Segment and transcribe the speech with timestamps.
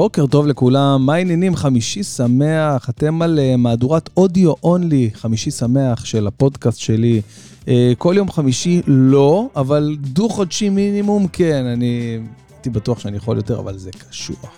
[0.00, 1.56] בוקר טוב לכולם, מה העניינים?
[1.56, 7.20] חמישי שמח, אתם על uh, מהדורת אודיו אונלי, חמישי שמח של הפודקאסט שלי.
[7.64, 12.18] Uh, כל יום חמישי לא, אבל דו-חודשי מינימום כן, אני
[12.50, 14.50] הייתי בטוח שאני יכול יותר, אבל זה קשוח.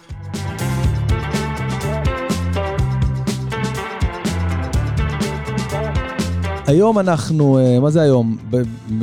[6.66, 8.36] היום אנחנו, אה, מה זה היום?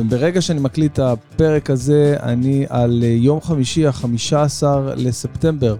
[0.10, 4.64] ברגע שאני מקליט את הפרק הזה, אני על יום חמישי, ה-15
[4.96, 5.76] לספטמבר.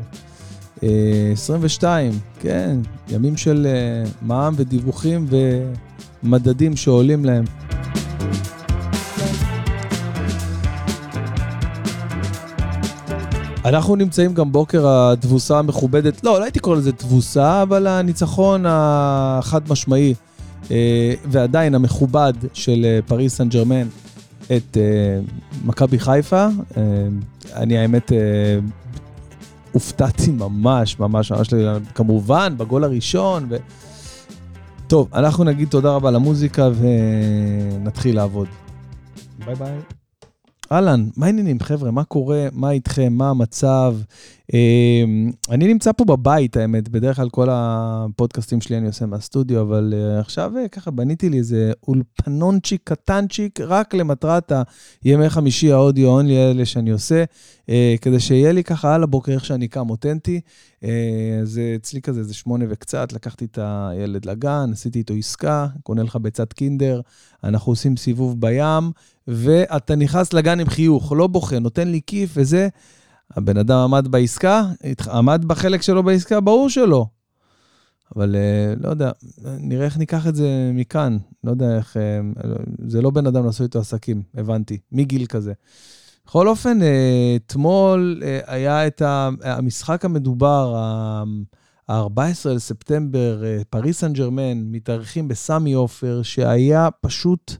[0.82, 2.78] 22, כן,
[3.10, 5.28] ימים של אה, מע"מ ודיווחים
[6.24, 7.46] ומדדים שעולים להם.
[13.66, 19.62] אנחנו נמצאים גם בוקר התבוסה המכובדת, לא, לא הייתי קורא לזה תבוסה, אבל הניצחון החד
[19.70, 20.14] משמעי
[20.72, 23.88] אה, ועדיין המכובד של אה, פריס סן ג'רמן
[24.56, 24.78] את
[25.66, 26.48] מכבי חיפה.
[27.56, 28.12] אני האמת
[29.72, 31.54] הופתעתי ממש, ממש, ממש,
[31.96, 33.48] כמובן, בגול הראשון.
[33.50, 33.56] ו...
[34.88, 38.48] טוב, אנחנו נגיד תודה רבה למוזיקה ונתחיל לעבוד.
[39.46, 39.78] ביי ביי.
[40.72, 41.92] אהלן, מה העניינים, חבר'ה?
[41.92, 42.48] מה קורה?
[42.54, 43.14] מה איתכם?
[43.14, 43.96] מה המצב?
[44.54, 49.94] אמ, אני נמצא פה בבית, האמת, בדרך כלל כל הפודקאסטים שלי אני עושה מהסטודיו, אבל
[49.98, 54.52] אה, עכשיו אה, ככה בניתי לי איזה אולפנונצ'יק קטנצ'יק, רק למטרת
[55.04, 57.24] הימי חמישי האודיו אונלי האלה שאני עושה,
[57.70, 60.42] אה, כדי שיהיה לי ככה על הבוקר איך שאני קם אותנטי.
[61.44, 66.16] זה אצלי כזה, זה שמונה וקצת, לקחתי את הילד לגן, עשיתי איתו עסקה, קונה לך
[66.16, 67.02] ביצת קינדר,
[67.44, 68.92] אנחנו עושים סיבוב בים,
[69.28, 72.68] ואתה נכנס לגן עם חיוך, לא בוכה, נותן לי כיף וזה.
[73.36, 74.64] הבן אדם עמד בעסקה,
[75.12, 77.06] עמד בחלק שלו בעסקה, ברור שלא.
[78.16, 79.12] אבל אה, לא יודע,
[79.60, 81.18] נראה איך ניקח את זה מכאן.
[81.44, 82.20] לא יודע איך, אה,
[82.88, 85.54] זה לא בן אדם לעשות איתו עסקים, הבנתי, מגיל כזה.
[86.26, 89.02] בכל אופן, אה, אתמול היה את
[89.44, 97.56] המשחק המדובר, ה-14 לספטמבר, פריס סן ג'רמן, מתארחים בסמי עופר, שהיה פשוט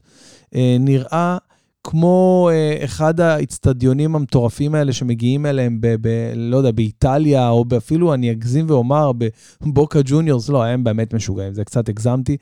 [0.80, 1.38] נראה
[1.84, 8.14] כמו אה, אחד האיצטדיונים המטורפים האלה שמגיעים אליהם, ב, ב, לא יודע, באיטליה, או אפילו,
[8.14, 9.12] אני אגזים ואומר,
[9.60, 12.36] בבוקה ג'וניורס, לא, הם באמת משוגעים, זה קצת הגזמתי,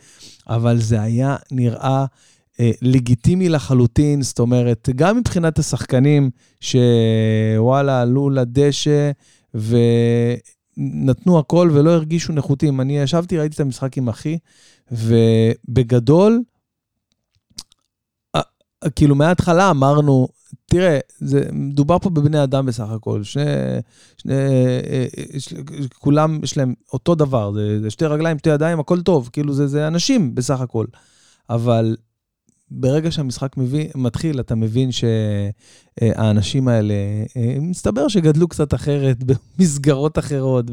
[0.49, 2.04] אבל זה היה נראה
[2.60, 9.10] אה, לגיטימי לחלוטין, זאת אומרת, גם מבחינת השחקנים, שוואלה, עלו לדשא,
[9.55, 12.81] ונתנו הכל ולא הרגישו נחותים.
[12.81, 14.38] אני ישבתי, ראיתי את המשחק עם אחי,
[14.93, 16.43] ובגדול,
[18.97, 20.28] כאילו מההתחלה אמרנו,
[20.66, 23.44] תראה, זה, מדובר פה בבני אדם בסך הכל, שני,
[24.16, 24.34] שני,
[25.39, 25.55] ש,
[25.99, 29.67] כולם יש להם אותו דבר, זה, זה שתי רגליים, שתי ידיים, הכל טוב, כאילו זה,
[29.67, 30.87] זה אנשים בסך הכל.
[31.50, 31.97] אבל
[32.71, 36.94] ברגע שהמשחק מביא, מתחיל, אתה מבין שהאנשים האלה,
[37.61, 39.17] מסתבר שגדלו קצת אחרת,
[39.59, 40.65] במסגרות אחרות,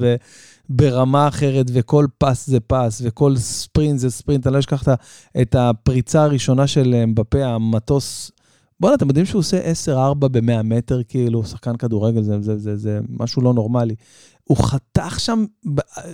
[0.69, 4.47] ברמה אחרת, וכל פס זה פס, וכל ספרינט זה ספרינט.
[4.47, 4.83] אני לא אשכח
[5.41, 8.31] את הפריצה הראשונה של בפה, המטוס.
[8.79, 12.99] בואנה, אתם יודעים שהוא עושה 10-4 ב-100 מטר, כאילו, שחקן כדורגל, זה, זה, זה, זה
[13.09, 13.95] משהו לא נורמלי.
[14.43, 15.45] הוא חתך שם,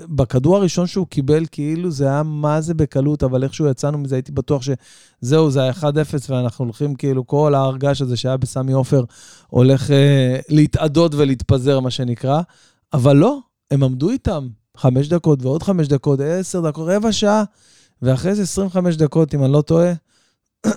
[0.09, 4.31] בכדור הראשון שהוא קיבל, כאילו זה היה מה זה בקלות, אבל איכשהו יצאנו מזה, הייתי
[4.31, 5.83] בטוח שזהו, זה היה 1-0,
[6.29, 9.03] ואנחנו הולכים, כאילו, כל ההרגש הזה שהיה בסמי עופר
[9.47, 12.41] הולך אה, להתאדות ולהתפזר, מה שנקרא.
[12.93, 13.39] אבל לא,
[13.71, 17.43] הם עמדו איתם חמש דקות ועוד חמש דקות, עשר דקות, רבע שעה,
[18.01, 19.93] ואחרי זה 25 דקות, אם אני לא טועה,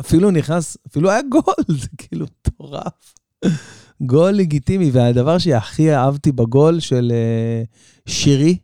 [0.00, 3.14] אפילו נכנס, אפילו היה גול, זה כאילו מטורף.
[4.02, 8.56] גול לגיטימי, והדבר שהכי אהבתי בגול של uh, שירי,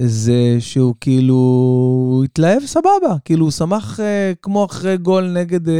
[0.00, 4.02] זה שהוא כאילו התלהב סבבה, כאילו הוא שמח uh,
[4.42, 5.72] כמו אחרי גול נגד uh,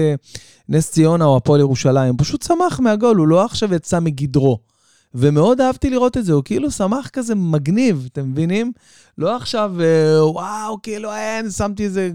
[0.68, 4.71] נס ציונה או הפועל ירושלים, פשוט שמח מהגול, הוא לא עכשיו יצא מגדרו.
[5.14, 8.72] ומאוד אהבתי לראות את זה, הוא כאילו שמח כזה מגניב, אתם מבינים?
[9.18, 12.10] לא עכשיו, uh, וואו, כאילו אין, שמתי איזה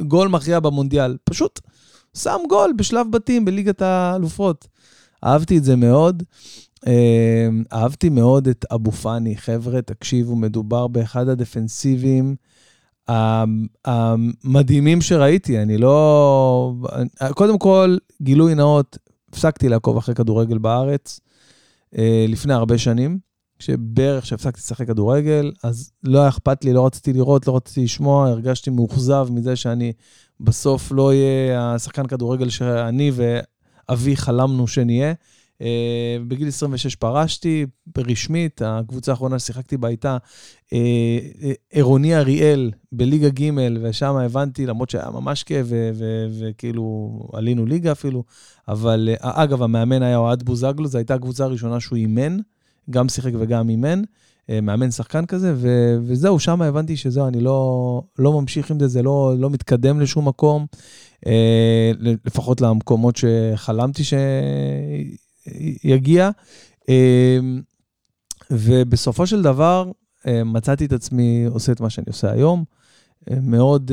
[0.00, 1.60] גול מכריע במונדיאל, פשוט
[2.16, 4.68] שם גול בשלב בתים בליגת האלופות.
[5.24, 6.22] אהבתי את זה מאוד.
[6.86, 9.36] אמ, אהבתי מאוד את אבו פאני.
[9.36, 12.36] חבר'ה, תקשיבו, מדובר באחד הדפנסיבים
[13.84, 15.62] המדהימים שראיתי.
[15.62, 16.74] אני לא...
[17.34, 21.25] קודם כל, גילוי נאות, הפסקתי לעקוב אחרי כדורגל בארץ אה,
[22.28, 23.18] לפני הרבה שנים.
[23.58, 28.28] שבערך כשהפסקתי לשחק כדורגל, אז לא היה אכפת לי, לא רציתי לראות, לא רציתי לשמוע,
[28.28, 29.92] הרגשתי מאוכזב מזה שאני
[30.40, 33.10] בסוף לא אהיה השחקן כדורגל שאני
[33.88, 35.12] אבי חלמנו שנהיה.
[35.58, 35.64] Uh,
[36.28, 37.66] בגיל 26 פרשתי
[37.98, 40.16] רשמית, הקבוצה האחרונה ששיחקתי בה הייתה
[40.66, 40.72] uh,
[41.70, 43.50] עירוני אריאל בליגה ג',
[43.82, 45.66] ושם הבנתי, למרות שהיה ממש כיף,
[46.38, 48.24] וכאילו עלינו ליגה אפילו,
[48.68, 52.36] אבל אגב, המאמן היה אוהד בוזגלו, זו הייתה הקבוצה הראשונה שהוא אימן,
[52.90, 54.02] גם שיחק וגם אימן,
[54.50, 58.88] אה, מאמן שחקן כזה, ו- וזהו, שם הבנתי שזהו, אני לא, לא ממשיך עם זה,
[58.88, 60.66] זה לא, לא מתקדם לשום מקום,
[61.26, 61.92] אה,
[62.24, 64.04] לפחות למקומות שחלמתי
[65.82, 66.30] שיגיע.
[66.88, 67.38] אה,
[68.50, 69.90] ובסופו של דבר,
[70.26, 72.64] מצאתי את עצמי עושה את מה שאני עושה היום.
[73.30, 73.90] מאוד,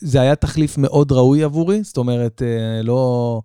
[0.00, 2.42] זה היה תחליף מאוד ראוי עבורי, זאת אומרת,
[2.84, 3.40] לא...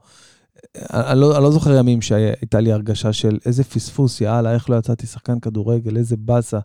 [0.93, 4.75] אני לא, אני לא זוכר ימים שהייתה לי הרגשה של איזה פספוס, יאללה, איך לא
[4.75, 6.59] יצאתי שחקן כדורגל, איזה באסה.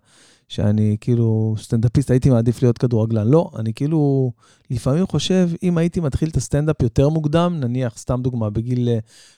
[0.55, 3.29] שאני כאילו סטנדאפיסט, הייתי מעדיף להיות כדורגלן.
[3.29, 4.33] לא, אני כאילו
[4.71, 8.89] לפעמים חושב, אם הייתי מתחיל את הסטנדאפ יותר מוקדם, נניח, סתם דוגמה, בגיל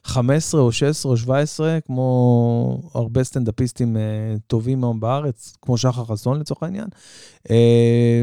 [0.04, 6.40] 15 או 16 או 17, כמו הרבה סטנדאפיסטים uh, טובים היום בארץ, כמו שחר חסון
[6.40, 6.88] לצורך העניין,
[7.48, 7.50] uh,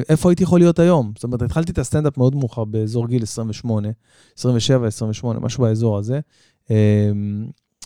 [0.10, 1.12] איפה הייתי יכול להיות היום?
[1.16, 3.90] זאת אומרת, התחלתי את הסטנדאפ מאוד מאוחר, באזור גיל 28,
[4.38, 6.20] 27, 28, משהו באזור הזה.
[6.68, 6.72] Uh,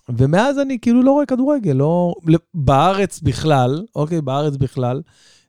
[0.10, 2.16] ומאז אני כאילו לא רואה כדורגל, לא...
[2.54, 5.02] בארץ בכלל, אוקיי, בארץ בכלל,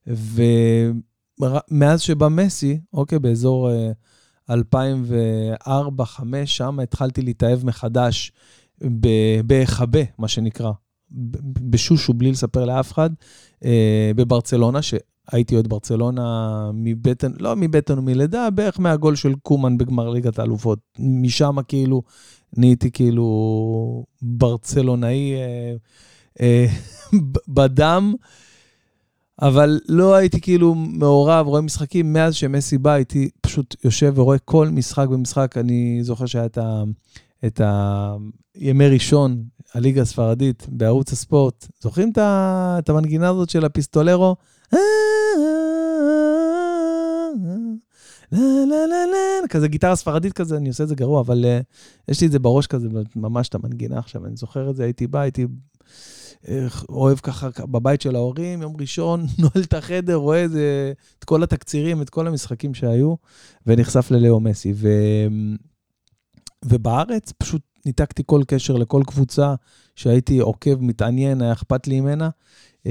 [0.06, 3.70] ומאז שבא מסי, אוקיי, באזור
[4.50, 4.54] 2004-2005,
[6.34, 8.32] אה, שם התחלתי להתאהב מחדש
[9.44, 10.70] בהיחבא, מה שנקרא,
[11.70, 13.10] בשושו, בלי לספר לאף אחד,
[13.64, 20.38] אה, בברצלונה, שהייתי אוהד ברצלונה מבטן, לא מבטן ומלידה, בערך מהגול של קומן בגמר ליגת
[20.38, 20.78] האלופות.
[20.98, 22.02] משם כאילו
[22.56, 25.74] נהייתי כאילו ברצלונאי אה,
[26.40, 26.66] אה,
[27.48, 28.14] בדם,
[29.42, 32.12] אבל לא הייתי כאילו מעורב, רואה משחקים.
[32.12, 35.56] מאז שמסי בא, הייתי פשוט יושב ורואה כל משחק במשחק.
[35.58, 36.84] אני זוכר שהיה את, ה,
[37.46, 37.60] את
[38.54, 41.66] הימי ראשון, הליגה הספרדית, בערוץ הספורט.
[41.80, 42.18] זוכרים את,
[42.78, 44.36] את המנגינה הזאת של הפיסטולרו?
[49.48, 51.64] כזה גיטרה ספרדית כזה, אני עושה את זה גרוע, אבל uh,
[52.08, 55.06] יש לי את זה בראש כזה, ממש את המנגינה עכשיו, אני זוכר את זה, הייתי
[55.06, 55.46] בא, הייתי
[56.44, 56.48] uh,
[56.88, 62.02] אוהב ככה בבית של ההורים, יום ראשון, נועל את החדר, רואה איזה, את כל התקצירים,
[62.02, 63.14] את כל המשחקים שהיו,
[63.66, 64.72] ונחשף ללאו מסי.
[64.76, 64.88] ו...
[66.64, 69.54] ובארץ פשוט ניתקתי כל קשר לכל קבוצה
[69.94, 72.28] שהייתי עוקב, מתעניין, היה אכפת לי ממנה.
[72.84, 72.88] Uh,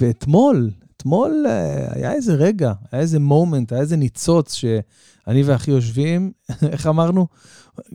[0.00, 6.32] ואתמול, אתמול אה, היה איזה רגע, היה איזה מומנט, היה איזה ניצוץ שאני ואחי יושבים,
[6.72, 7.26] איך אמרנו?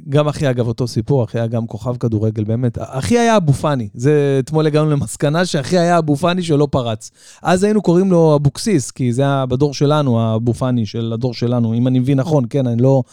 [0.10, 2.78] גם אחי, אגב, אותו סיפור, אחי היה גם כוכב כדורגל, באמת.
[2.82, 3.90] אחי היה אבו פאני.
[3.94, 7.12] זה, אתמול הגענו למסקנה שאחי היה אבו פאני שלא פרץ.
[7.42, 11.74] אז היינו קוראים לו אבוקסיס, כי זה היה בדור שלנו, האבו פאני של הדור שלנו,
[11.74, 13.04] אם אני מבין נכון, כן, אני לא,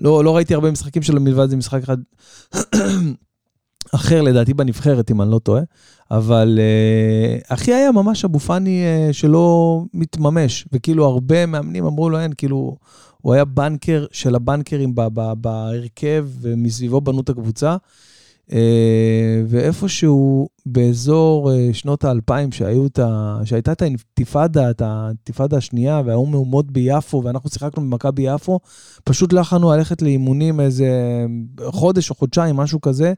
[0.00, 1.98] לא, לא ראיתי הרבה משחקים שלו מלבד זה משחק אחד
[3.94, 5.62] אחר, לדעתי, בנבחרת, אם אני לא טועה.
[6.10, 12.20] אבל uh, אחי היה ממש אבו פאני uh, שלא מתממש, וכאילו הרבה מאמנים אמרו לו,
[12.20, 12.76] אין, כאילו,
[13.20, 14.94] הוא היה בנקר של הבנקרים
[15.36, 17.76] בהרכב, ומסביבו בנו את הקבוצה.
[18.48, 18.52] Uh,
[19.48, 27.50] ואיפשהו באזור uh, שנות האלפיים, שהייתה את האינתיפאדה, את האינתיפאדה השנייה, והיו מהומות ביפו, ואנחנו
[27.50, 28.60] שיחקנו במכבי יפו,
[29.04, 30.90] פשוט לא יכולנו ללכת לאימונים איזה
[31.64, 33.12] חודש או חודשיים, משהו כזה.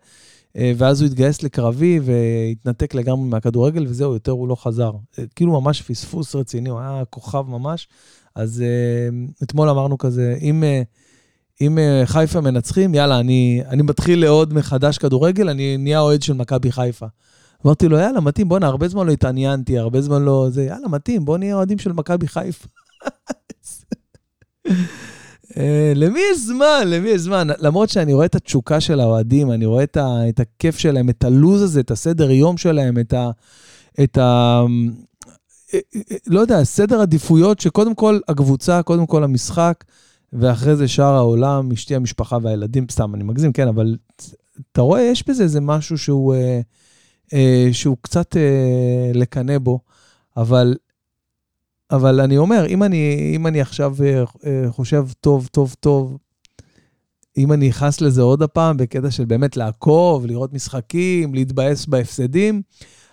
[0.56, 4.92] אה, ואז הוא התגייס לקרבי והתנתק לגמרי מהכדורגל, וזהו, יותר הוא לא חזר.
[5.18, 7.88] אה, כאילו ממש פספוס רציני, הוא היה כוכב ממש.
[8.34, 10.64] אז uh, אתמול אמרנו כזה, אם,
[11.60, 16.72] אם חיפה מנצחים, יאללה, אני, אני מתחיל לעוד מחדש כדורגל, אני נהיה אוהד של מכבי
[16.72, 17.06] חיפה.
[17.66, 20.46] אמרתי לו, יאללה, מתאים, בואנה, הרבה זמן לא התעניינתי, הרבה זמן לא...
[20.50, 22.68] זה, יאללה, מתאים, בוא נהיה אוהדים של מכבי חיפה.
[25.56, 26.82] אה, למי יש זמן?
[26.86, 27.48] למי יש זמן?
[27.58, 31.24] למרות שאני רואה את התשוקה של האוהדים, אני רואה את, ה, את הכיף שלהם, את
[31.24, 33.30] הלו"ז הזה, את הסדר יום שלהם, את ה...
[34.04, 34.62] את ה
[35.74, 39.84] אה, אה, לא יודע, סדר עדיפויות שקודם כל הקבוצה, קודם כל המשחק,
[40.32, 43.96] ואחרי זה שאר העולם, אשתי, המשפחה והילדים, סתם, אני מגזים, כן, אבל
[44.72, 46.60] אתה רואה, יש בזה איזה משהו שהוא, אה,
[47.32, 49.80] אה, שהוא קצת אה, לקנא בו,
[50.36, 50.76] אבל
[51.92, 56.18] אבל אני אומר, אם אני, אם אני עכשיו אה, אה, חושב טוב, טוב, טוב,
[57.36, 62.62] אם אני אכנס לזה עוד הפעם, בקטע של באמת לעקוב, לראות משחקים, להתבאס בהפסדים,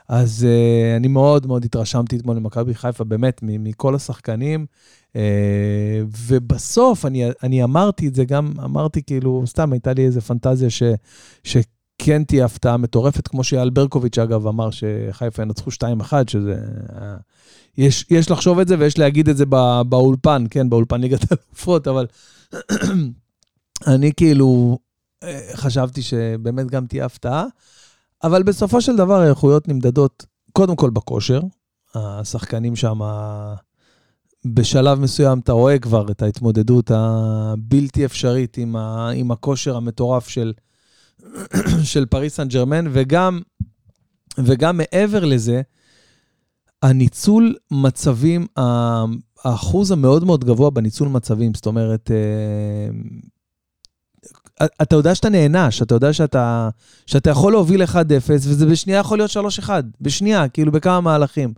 [0.09, 4.65] אז uh, אני מאוד מאוד התרשמתי אתמול למכבי חיפה, באמת, מכל השחקנים.
[5.13, 5.15] Uh,
[6.27, 10.83] ובסוף, אני, אני אמרתי את זה גם, אמרתי כאילו, סתם הייתה לי איזו פנטזיה ש,
[11.43, 16.55] שכן תהיה הפתעה מטורפת, כמו שאייל ברקוביץ', אגב, אמר שחיפה ינצחו 2-1, שזה...
[17.79, 21.87] יש, יש לחשוב את זה ויש להגיד את זה בא, באולפן, כן, באולפן ליגת האלופות,
[21.87, 22.07] אבל
[23.93, 24.79] אני כאילו
[25.23, 27.45] אה, חשבתי שבאמת גם תהיה הפתעה,
[28.23, 31.41] אבל בסופו של דבר האיכויות נמדדות קודם כל בכושר.
[31.95, 32.99] השחקנים שם,
[34.45, 40.53] בשלב מסוים אתה רואה כבר את ההתמודדות הבלתי אפשרית עם, ה, עם הכושר המטורף של,
[41.91, 43.39] של פריס סן ג'רמן, וגם
[44.37, 45.61] וגם מעבר לזה,
[46.83, 48.47] הניצול מצבים,
[49.43, 52.89] האחוז המאוד מאוד גבוה בניצול מצבים, זאת אומרת, אה,
[54.81, 56.69] אתה יודע שאתה נענש, אתה יודע שאתה,
[57.05, 57.95] שאתה יכול להוביל 1-0,
[58.29, 59.69] וזה בשנייה יכול להיות 3-1,
[60.01, 61.53] בשנייה, כאילו בכמה מהלכים.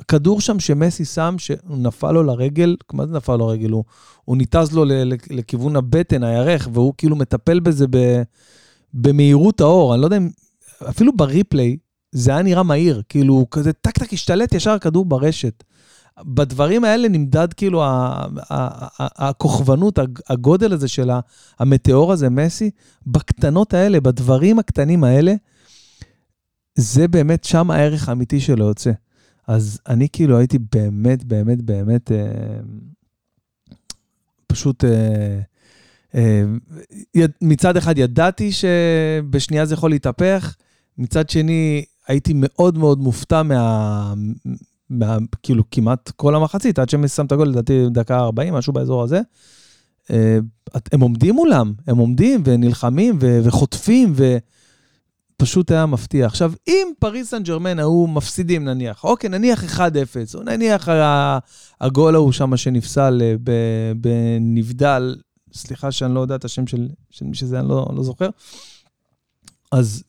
[0.00, 3.70] הכדור שם שמסי שם, שהוא נפל לו לרגל, מה זה נפל לו לרגל?
[3.70, 3.84] הוא,
[4.24, 4.84] הוא ניתז לו
[5.30, 7.86] לכיוון הבטן, הירך, והוא כאילו מטפל בזה
[8.94, 9.94] במהירות האור.
[9.94, 10.30] אני לא יודע אם,
[10.88, 11.76] אפילו בריפליי,
[12.14, 15.64] זה היה נראה מהיר, כאילו, כזה טק טק השתלט ישר הכדור ברשת.
[16.22, 17.82] בדברים האלה נמדד כאילו
[19.00, 21.10] הכוכבנות, הגודל הזה של
[21.58, 22.70] המטאור הזה, מסי,
[23.06, 25.34] בקטנות האלה, בדברים הקטנים האלה,
[26.74, 28.92] זה באמת שם הערך האמיתי שלו יוצא.
[29.46, 32.60] אז אני כאילו הייתי באמת, באמת, באמת, אה,
[34.46, 35.40] פשוט, אה,
[36.14, 36.44] אה,
[37.42, 40.56] מצד אחד ידעתי שבשנייה זה יכול להתהפך,
[40.98, 44.14] מצד שני הייתי מאוד מאוד מופתע מה...
[44.90, 49.02] מה, כאילו כמעט כל המחצית, עד שהם שם את הגול, לדעתי דקה 40, משהו באזור
[49.02, 49.20] הזה.
[50.10, 50.38] אה,
[50.92, 54.14] הם עומדים מולם, הם עומדים ונלחמים ו- וחוטפים,
[55.36, 56.26] ופשוט היה מפתיע.
[56.26, 59.78] עכשיו, אם פריס סן ג'רמן היו מפסידים נניח, אוקיי, נניח 1-0,
[60.34, 60.88] או נניח
[61.80, 63.34] הגול ההוא שם שנפסל אה,
[63.96, 65.16] בנבדל,
[65.52, 66.88] סליחה שאני לא יודע את השם של
[67.22, 68.28] מי שזה, אני לא, לא זוכר,
[69.72, 70.04] אז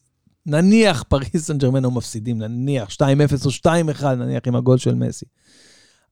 [0.45, 2.95] נניח פריס סן ג'רמן מפסידים, נניח 2-0
[3.45, 3.49] או
[3.99, 5.25] 2-1, נניח עם הגול של מסי.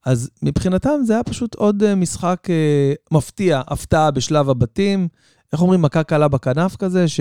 [0.05, 5.07] אז מבחינתם זה היה פשוט עוד אה, משחק אה, מפתיע, הפתעה בשלב הבתים.
[5.53, 7.19] איך אומרים, מכה קלה בכנף כזה, ש...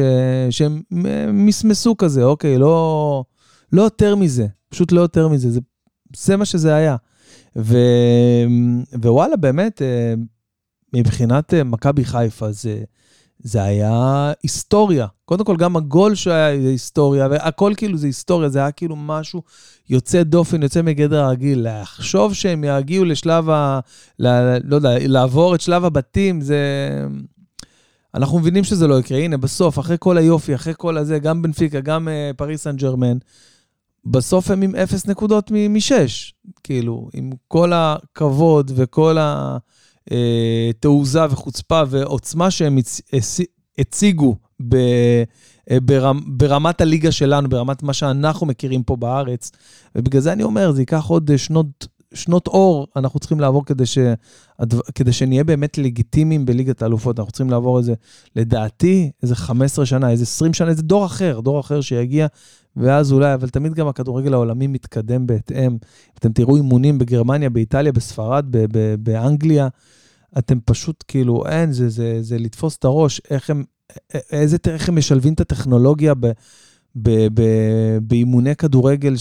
[0.50, 0.83] שהם
[1.33, 3.25] מסמסו כזה, אוקיי, לא,
[3.73, 5.61] לא יותר מזה, פשוט לא יותר מזה, זה,
[6.16, 6.97] זה מה שזה היה.
[7.57, 7.76] ו...
[8.95, 10.14] ווואלה, באמת, אה,
[10.95, 12.85] מבחינת אה, מכבי חיפה, זה,
[13.43, 15.07] זה היה היסטוריה.
[15.25, 19.43] קודם כל, גם הגול שהיה היסטוריה, והכל כאילו זה היסטוריה, זה היה כאילו משהו
[19.91, 21.67] יוצא דופן, יוצא מגדר הרגיל.
[21.71, 23.81] לחשוב שהם יגיעו לשלב ה...
[24.19, 24.57] ל...
[24.65, 26.59] לא יודע, לעבור את שלב הבתים, זה...
[28.15, 29.19] אנחנו מבינים שזה לא יקרה.
[29.19, 33.19] הנה, בסוף, אחרי כל היופי, אחרי כל הזה, גם בנפיקה, גם uh, פריס סן ג'רמן,
[34.05, 36.35] בסוף הם עם אפס נקודות משש.
[36.65, 39.57] כאילו, עם כל הכבוד וכל ה...
[40.13, 42.79] אה, תעוזה וחוצפה ועוצמה שהם
[43.79, 44.37] הציגו
[44.69, 44.77] ב,
[45.71, 49.51] אה, ברמ, ברמת הליגה שלנו, ברמת מה שאנחנו מכירים פה בארץ.
[49.97, 53.87] ובגלל זה אני אומר, זה ייקח עוד אה, שנות, שנות אור, אנחנו צריכים לעבור כדי,
[53.87, 53.99] ש,
[54.95, 57.19] כדי שנהיה באמת לגיטימיים בליגת האלופות.
[57.19, 57.95] אנחנו צריכים לעבור איזה,
[58.37, 62.26] לדעתי, איזה 15 שנה, איזה 20 שנה, איזה דור אחר, דור אחר שיגיע,
[62.76, 65.76] ואז אולי, אבל תמיד גם הכדורגל העולמי מתקדם בהתאם.
[66.19, 68.47] אתם תראו אימונים בגרמניה, באיטליה, בספרד,
[68.99, 69.69] באנגליה.
[70.38, 73.64] אתם פשוט כאילו, אין, זה, זה, זה לתפוס את הראש, איך הם,
[74.31, 76.26] איזה, איך הם משלבים את הטכנולוגיה ב,
[76.97, 77.42] ב, ב,
[78.02, 79.16] באימוני כדורגל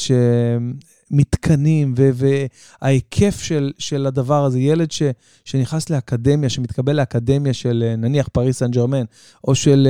[1.12, 1.96] שמתקנים,
[2.82, 5.04] וההיקף של, של הדבר הזה, ילד ש,
[5.46, 9.04] שנכנס לאקדמיה, שמתקבל לאקדמיה של נניח פריס סן ג'רמן,
[9.48, 9.88] או של,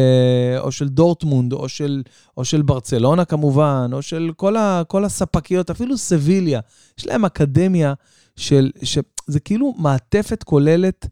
[0.59, 2.03] או של דורטמונד, או של,
[2.37, 6.59] או של ברצלונה כמובן, או של כל, ה, כל הספקיות, אפילו סביליה,
[6.99, 7.93] יש להם אקדמיה
[8.35, 11.07] של, שזה כאילו מעטפת כוללת,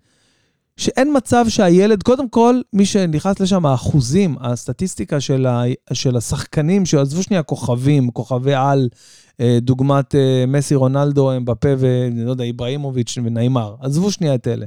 [0.77, 5.63] שאין מצב שהילד, קודם כל, מי שנכנס לשם, האחוזים, הסטטיסטיקה של, ה,
[5.93, 9.28] של השחקנים, שעזבו שנייה כוכבים, כוכבי על, אה,
[9.61, 14.65] דוגמת אה, מסי, רונלדו, אמבפה ולא יודע, איבראימוביץ' ונעימר, עזבו שנייה את אלה.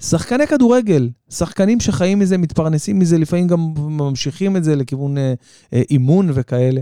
[0.00, 5.34] שחקני כדורגל, שחקנים שחיים מזה, מתפרנסים מזה, לפעמים גם ממשיכים את זה לכיוון אה,
[5.72, 6.80] אימון וכאלה.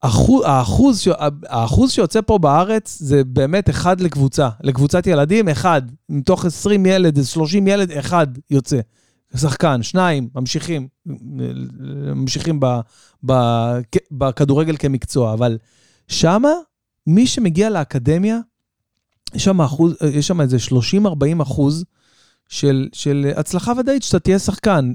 [0.00, 1.08] אחוז, האחוז,
[1.46, 4.48] האחוז שיוצא פה בארץ זה באמת אחד לקבוצה.
[4.62, 5.82] לקבוצת ילדים, אחד.
[6.08, 8.80] מתוך 20 ילד, 30 ילד, אחד יוצא.
[9.36, 10.88] שחקן, שניים, ממשיכים,
[12.14, 12.66] ממשיכים ב,
[13.26, 13.32] ב,
[14.10, 15.32] בכדורגל כמקצוע.
[15.32, 15.58] אבל
[16.08, 16.52] שמה,
[17.06, 18.38] מי שמגיע לאקדמיה,
[19.34, 20.56] יש שם, אחוז, יש שם איזה
[21.06, 21.84] 30-40 אחוז
[22.48, 24.92] של, של הצלחה ודאית, שאתה תהיה שחקן,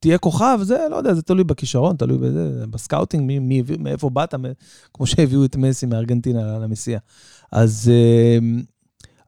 [0.00, 4.10] תהיה כוכב, זה, לא יודע, זה תלוי בכישרון, תלוי בזה, ב scouting, מי, מי, מאיפה
[4.10, 4.34] באת,
[4.94, 6.98] כמו שהביאו את מסי מארגנטינה למסיה.
[7.52, 7.90] אז,
[8.38, 8.62] אמ,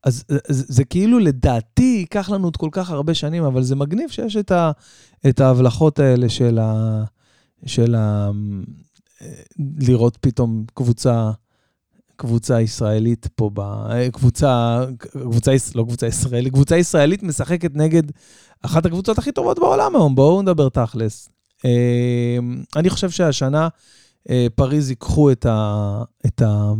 [0.04, 4.10] אז, אז זה כאילו, לדעתי, ייקח לנו עוד כל כך הרבה שנים, אבל זה מגניב
[4.10, 4.70] שיש את, ה,
[5.28, 7.02] את ההבלחות האלה של ה...
[7.66, 8.30] של ה...
[9.78, 11.30] לראות פתאום קבוצה
[12.20, 13.60] קבוצה ישראלית פה, ב...
[14.12, 18.02] קבוצה, קבוצה, לא קבוצה ישראלית, קבוצה ישראלית משחקת נגד
[18.62, 21.28] אחת הקבוצות הכי טובות בעולם היום, בואו נדבר תכלס.
[21.64, 22.38] אה,
[22.76, 23.68] אני חושב שהשנה
[24.30, 26.02] אה, פריז ייקחו את, ה...
[26.26, 26.72] את, ה...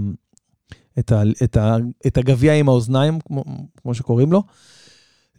[1.01, 1.23] את, ה...
[1.45, 1.77] את, ה...
[2.07, 3.45] את הגביע עם האוזניים, כמו,
[3.77, 4.43] כמו שקוראים לו.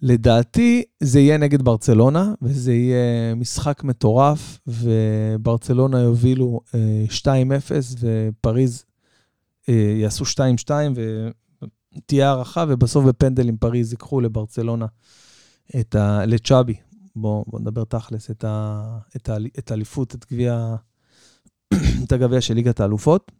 [0.01, 6.59] לדעתי זה יהיה נגד ברצלונה, וזה יהיה משחק מטורף, וברצלונה יובילו
[7.23, 7.27] 2-0,
[7.99, 8.85] ופריז
[9.67, 10.25] יעשו
[10.65, 10.69] 2-2,
[11.95, 14.85] ותהיה הארכה, ובסוף בפנדל עם פריז ייקחו לברצלונה
[15.79, 16.25] את ה...
[16.25, 16.75] לצ'אבי.
[17.15, 18.83] בואו בוא נדבר תכלס, את, ה,
[19.15, 20.75] את, ה, את האליפות, את גביע,
[22.03, 23.31] את הגביע של ליגת האלופות.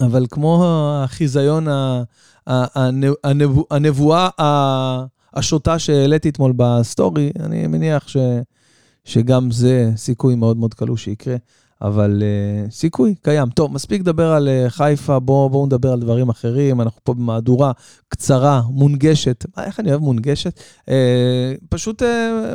[0.00, 1.66] אבל כמו החיזיון,
[3.70, 4.28] הנבואה
[5.34, 8.16] השוטה שהעליתי אתמול בסטורי, אני מניח ש,
[9.04, 11.36] שגם זה סיכוי מאוד מאוד קלוש שיקרה.
[11.82, 13.48] אבל uh, סיכוי קיים.
[13.50, 16.80] טוב, מספיק לדבר על uh, חיפה, בואו בוא נדבר על דברים אחרים.
[16.80, 17.72] אנחנו פה במהדורה
[18.08, 19.44] קצרה, מונגשת.
[19.56, 20.60] מה, איך אני אוהב מונגשת?
[20.80, 20.92] Uh,
[21.68, 22.06] פשוט uh,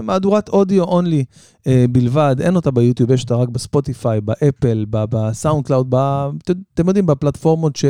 [0.01, 1.25] מהדורת audio only
[1.57, 5.95] uh, בלבד, אין אותה ביוטיוב, יש אותה רק בספוטיפיי, באפל, בסאונד קלאוד,
[6.73, 7.85] אתם יודעים, בפלטפורמות ש,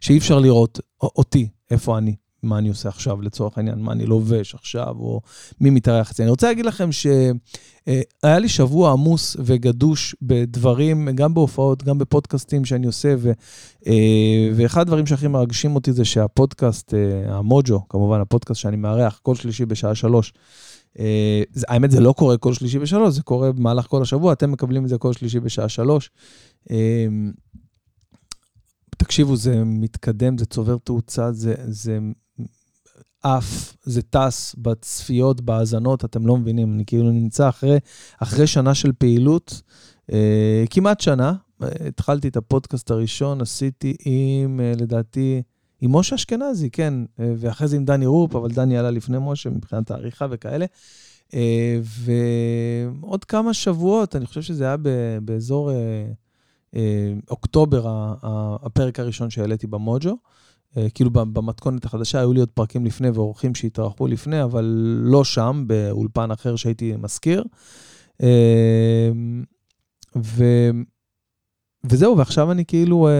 [0.00, 2.21] שאי אפשר לראות אותי, איפה אני.
[2.42, 5.20] מה אני עושה עכשיו, לצורך העניין, מה אני לובש עכשיו, או
[5.60, 6.24] מי מתארח אצלי.
[6.24, 12.86] אני רוצה להגיד לכם שהיה לי שבוע עמוס וגדוש בדברים, גם בהופעות, גם בפודקאסטים שאני
[12.86, 13.32] עושה, ו,
[13.86, 19.34] אה, ואחד הדברים שהכי מרגשים אותי זה שהפודקאסט, אה, המוג'ו, כמובן, הפודקאסט שאני מארח כל
[19.34, 20.32] שלישי בשעה שלוש,
[20.98, 24.84] אה, האמת, זה לא קורה כל שלישי בשלוש, זה קורה במהלך כל השבוע, אתם מקבלים
[24.84, 26.10] את זה כל שלישי בשעה שלוש.
[28.96, 31.98] תקשיבו, זה מתקדם, זה צובר תאוצה, זה, זה
[33.22, 37.78] עף, זה טס בצפיות, בהאזנות, אתם לא מבינים, אני כאילו נמצא אחרי,
[38.18, 39.62] אחרי שנה של פעילות,
[40.12, 45.42] אה, כמעט שנה, התחלתי את הפודקאסט הראשון, עשיתי עם, אה, לדעתי,
[45.80, 49.50] עם משה אשכנזי, כן, אה, ואחרי זה עם דני רופ, אבל דני עלה לפני משה
[49.50, 50.66] מבחינת העריכה וכאלה.
[51.34, 54.76] אה, ועוד כמה שבועות, אני חושב שזה היה
[55.22, 55.76] באזור אה,
[56.76, 58.14] אה, אוקטובר,
[58.62, 60.10] הפרק הראשון שהעליתי במוג'ו.
[60.10, 60.16] אה,
[60.94, 64.64] כאילו במתכונת החדשה, היו לי עוד פרקים לפני ואורחים שהתארחו לפני, אבל
[65.02, 67.44] לא שם, באולפן אחר שהייתי מזכיר.
[68.22, 69.10] אה,
[70.16, 70.44] ו...
[71.90, 73.12] וזהו, ועכשיו אני כאילו אה,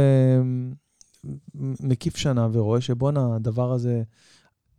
[1.81, 4.03] מקיף שנה ורואה שבואנה, הדבר הזה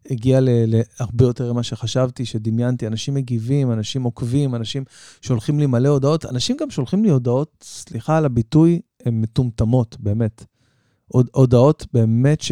[0.09, 2.87] הגיע להרבה יותר ממה שחשבתי, שדמיינתי.
[2.87, 4.83] אנשים מגיבים, אנשים עוקבים, אנשים
[5.21, 6.25] שולחים לי מלא הודעות.
[6.25, 10.45] אנשים גם שולחים לי הודעות, סליחה על הביטוי, הן מטומטמות, באמת.
[11.31, 12.51] הודעות באמת ש,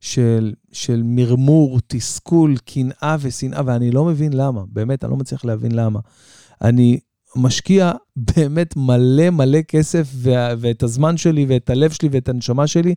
[0.00, 5.72] של, של מרמור, תסכול, קנאה ושנאה, ואני לא מבין למה, באמת, אני לא מצליח להבין
[5.72, 6.00] למה.
[6.62, 7.00] אני
[7.36, 12.94] משקיע באמת מלא מלא כסף וה, ואת הזמן שלי ואת הלב שלי ואת הנשמה שלי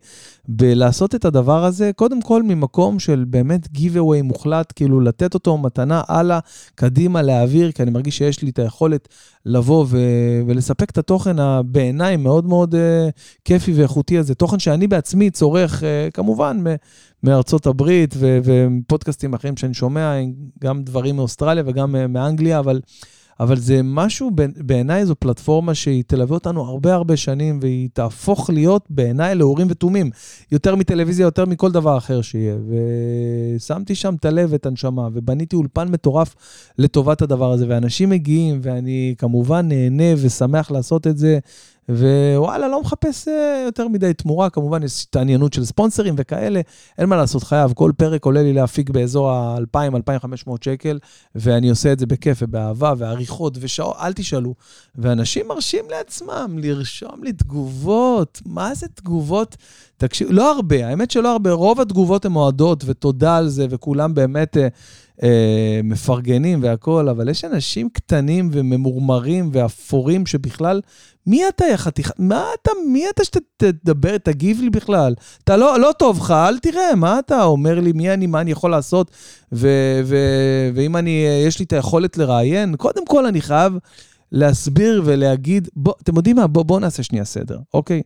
[0.47, 6.01] בלעשות את הדבר הזה, קודם כל ממקום של באמת giveaway מוחלט, כאילו לתת אותו מתנה
[6.07, 6.39] הלאה,
[6.75, 9.07] קדימה, להעביר, כי אני מרגיש שיש לי את היכולת
[9.45, 12.77] לבוא ו- ולספק את התוכן הבעיניי מאוד מאוד uh,
[13.45, 16.63] כיפי ואיכותי הזה, תוכן שאני בעצמי צורך uh, כמובן
[17.23, 20.13] מארצות הברית ו- ופודקאסטים אחרים שאני שומע,
[20.63, 22.81] גם דברים מאוסטרליה וגם uh, מאנגליה, אבל...
[23.39, 28.85] אבל זה משהו, בעיניי זו פלטפורמה שהיא תלווה אותנו הרבה הרבה שנים, והיא תהפוך להיות
[28.89, 30.09] בעיניי להורים ותומים,
[30.51, 32.55] יותר מטלוויזיה, יותר מכל דבר אחר שיהיה.
[33.57, 36.35] ושמתי שם את הלב ואת הנשמה, ובניתי אולפן מטורף
[36.77, 41.39] לטובת הדבר הזה, ואנשים מגיעים, ואני כמובן נהנה ושמח לעשות את זה.
[41.89, 46.61] ווואלה, לא מחפש אה, יותר מדי תמורה, כמובן יש התעניינות של ספונסרים וכאלה,
[46.97, 50.99] אין מה לעשות, חייב, כל פרק עולה לי להפיק באזור ה-2,000-2,500 שקל,
[51.35, 54.53] ואני עושה את זה בכיף ובאהבה, ועריכות ושעות, אל תשאלו.
[54.95, 59.57] ואנשים מרשים לעצמם לרשום לי תגובות, מה זה תגובות?
[59.97, 64.57] תקשיב, לא הרבה, האמת שלא הרבה, רוב התגובות הן אוהדות, ותודה על זה, וכולם באמת...
[64.57, 64.67] אה,
[65.23, 70.81] אה, מפרגנים והכול, אבל יש אנשים קטנים וממורמרים ואפורים שבכלל,
[71.27, 72.13] מי אתה, יא חתיכה?
[72.17, 75.15] מה אתה, מי אתה שתדבר, תגיב לי בכלל?
[75.43, 78.51] אתה לא, לא טוב לך, אל תראה, מה אתה אומר לי, מי אני, מה אני
[78.51, 79.11] יכול לעשות?
[79.51, 79.67] ו,
[80.05, 80.17] ו,
[80.75, 83.73] ואם אני, יש לי את היכולת לראיין, קודם כל אני חייב
[84.31, 86.47] להסביר ולהגיד, בוא, אתם יודעים מה?
[86.47, 88.01] בואו בוא נעשה שנייה סדר, אוקיי?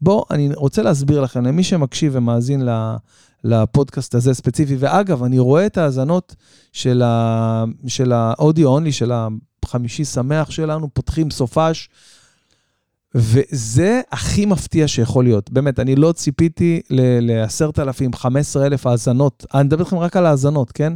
[0.00, 2.96] בואו, אני רוצה להסביר לכם, למי שמקשיב ומאזין ל...
[3.44, 4.76] לפודקאסט הזה ספציפי.
[4.78, 6.34] ואגב, אני רואה את ההאזנות
[6.72, 9.12] של, ה, של האודיו אונלי, של
[9.64, 11.88] החמישי שמח שלנו, פותחים סופש,
[13.14, 15.50] וזה הכי מפתיע שיכול להיות.
[15.50, 19.46] באמת, אני לא ציפיתי ל-10,000, 15,000 האזנות.
[19.54, 20.92] אני מדבר איתכם רק על האזנות, כן?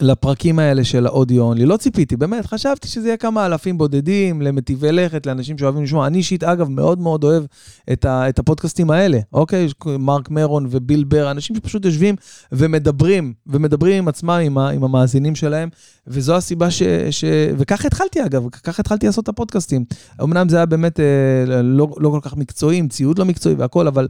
[0.00, 1.66] לפרקים האלה של האודיו אונלי.
[1.66, 6.06] לא ציפיתי, באמת, חשבתי שזה יהיה כמה אלפים בודדים, למטיבי לכת, לאנשים שאוהבים לשמוע.
[6.06, 7.44] אני אישית, אגב, מאוד מאוד אוהב
[7.92, 9.68] את, ה, את הפודקאסטים האלה, אוקיי?
[9.86, 12.14] מרק מרון וביל בר, אנשים שפשוט יושבים
[12.52, 15.68] ומדברים, ומדברים עם עצמם, עם, ה, עם המאזינים שלהם,
[16.06, 16.82] וזו הסיבה ש...
[17.10, 17.24] ש...
[17.58, 19.84] וככה התחלתי, אגב, ככה התחלתי לעשות את הפודקאסטים.
[20.22, 23.86] אמנם זה היה באמת אה, לא, לא כל כך מקצועי, עם ציוד לא מקצועי והכול,
[23.86, 24.08] אבל...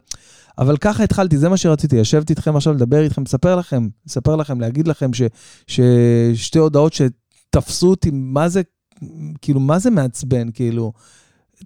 [0.59, 4.61] אבל ככה התחלתי, זה מה שרציתי, לשבת איתכם עכשיו, לדבר איתכם, לספר לכם, לספר לכם,
[4.61, 5.11] להגיד לכם
[5.67, 8.63] ששתי הודעות שתפסו אותי, מה זה,
[9.43, 10.93] כאילו, מה זה מעצבן, כאילו,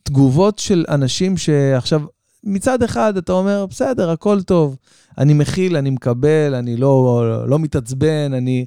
[0.02, 2.02] תגובות של אנשים שעכשיו,
[2.44, 4.76] מצד אחד אתה אומר, בסדר, הכל טוב,
[5.18, 8.66] אני מכיל, אני מקבל, אני לא, לא מתעצבן, אני...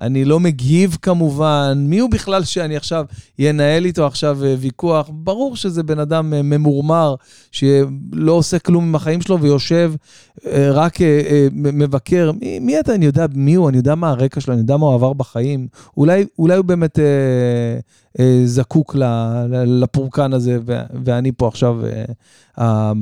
[0.00, 3.04] אני לא מגיב כמובן, מי הוא בכלל שאני עכשיו
[3.38, 5.10] ינהל איתו עכשיו אה, ויכוח?
[5.12, 7.14] ברור שזה בן אדם אה, ממורמר,
[7.52, 9.92] שלא עושה כלום עם החיים שלו ויושב,
[10.46, 10.98] אה, רק
[11.52, 12.30] מבקר.
[12.40, 12.94] מי, מי אתה?
[12.94, 15.68] אני יודע מי הוא, אני יודע מה הרקע שלו, אני יודע מה הוא עבר בחיים.
[15.96, 17.04] אולי, אולי הוא באמת אה,
[18.44, 18.96] זקוק
[19.66, 20.58] לפורקן הזה,
[21.04, 21.86] ואני פה עכשיו...
[21.86, 22.04] אה,
[22.58, 22.92] אה,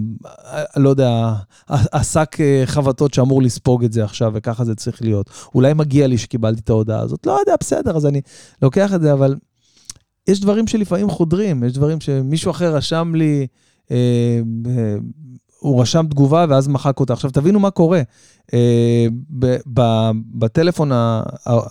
[0.77, 1.33] לא יודע,
[1.69, 5.31] השק אה, חבטות שאמור לספוג את זה עכשיו, וככה זה צריך להיות.
[5.55, 8.21] אולי מגיע לי שקיבלתי את ההודעה הזאת, לא יודע, בסדר, אז אני
[8.63, 9.37] לוקח את זה, אבל
[10.29, 13.47] יש דברים שלפעמים חודרים, יש דברים שמישהו אחר רשם לי,
[13.91, 14.97] אה, אה,
[15.61, 17.13] הוא רשם תגובה ואז מחק אותה.
[17.13, 18.03] עכשיו, תבינו מה קורה.
[18.55, 19.07] אה,
[20.35, 20.91] בטלפון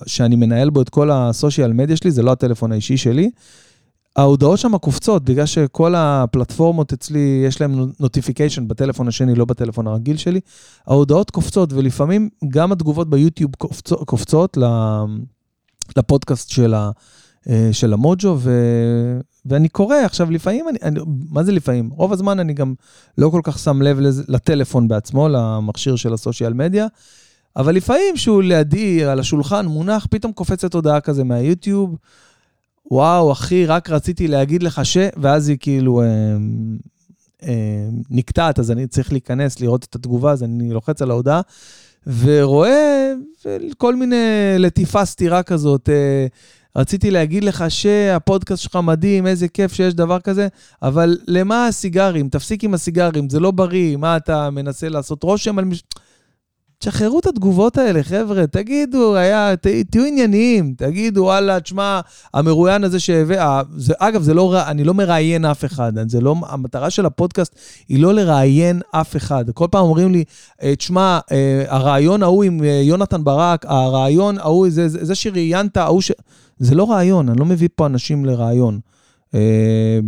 [0.06, 3.30] שאני מנהל בו את כל הסושיאל מדיה שלי, זה לא הטלפון האישי שלי,
[4.18, 10.18] ההודעות שם קופצות, בגלל שכל הפלטפורמות אצלי, יש להם נוטיפיקיישן בטלפון השני, לא בטלפון הרגיל
[10.18, 10.40] שלי.
[10.88, 14.58] ההודעות קופצות, ולפעמים גם התגובות ביוטיוב קופצות, קופצות
[15.98, 16.92] לפודקאסט של, ה,
[17.72, 18.52] של המוג'ו, ו,
[19.46, 19.96] ואני קורא.
[19.96, 21.90] עכשיו, לפעמים, אני, אני, מה זה לפעמים?
[21.94, 22.74] רוב הזמן אני גם
[23.18, 26.88] לא כל כך שם לב לזה, לטלפון בעצמו, למכשיר של הסושיאל מדיה.
[27.56, 31.96] אבל לפעמים שהוא לידי, על השולחן, מונח, פתאום קופצת הודעה כזה מהיוטיוב.
[32.92, 34.98] וואו, אחי, רק רציתי להגיד לך ש...
[35.18, 36.08] ואז היא כאילו אה,
[37.44, 41.42] אה, נקטעת, אז אני צריך להיכנס, לראות את התגובה, אז אני לוחץ על ההודעה,
[42.22, 43.14] ורואה
[43.78, 44.16] כל מיני
[44.60, 45.90] לטיפה סתירה כזאת.
[46.78, 50.48] אה, רציתי להגיד לך שהפודקאסט שלך מדהים, איזה כיף שיש דבר כזה,
[50.82, 52.30] אבל למה הסיגרים?
[52.30, 55.88] תפסיק עם הסיגרים, זה לא בריא, מה אתה מנסה לעשות רושם על מישהו?
[56.80, 62.00] תשחררו את התגובות האלה, חבר'ה, תגידו, היה, ת, תהיו ענייניים, תגידו, וואלה, תשמע,
[62.34, 63.38] המרואיין הזה שהביא,
[63.78, 67.56] זה, אגב, זה לא, אני לא מראיין אף אחד, זה לא, המטרה של הפודקאסט
[67.90, 69.46] היא לא לראיין אף אחד.
[69.54, 70.24] כל פעם אומרים לי,
[70.64, 75.78] אה, תשמע, אה, הרעיון ההוא עם אה, יונתן ברק, הרעיון ההוא, זה, זה, זה שראיינת,
[75.78, 76.12] ההוא ש...
[76.60, 78.80] זה לא רעיון, אני לא מביא פה אנשים לרעיון.
[79.36, 80.00] אה,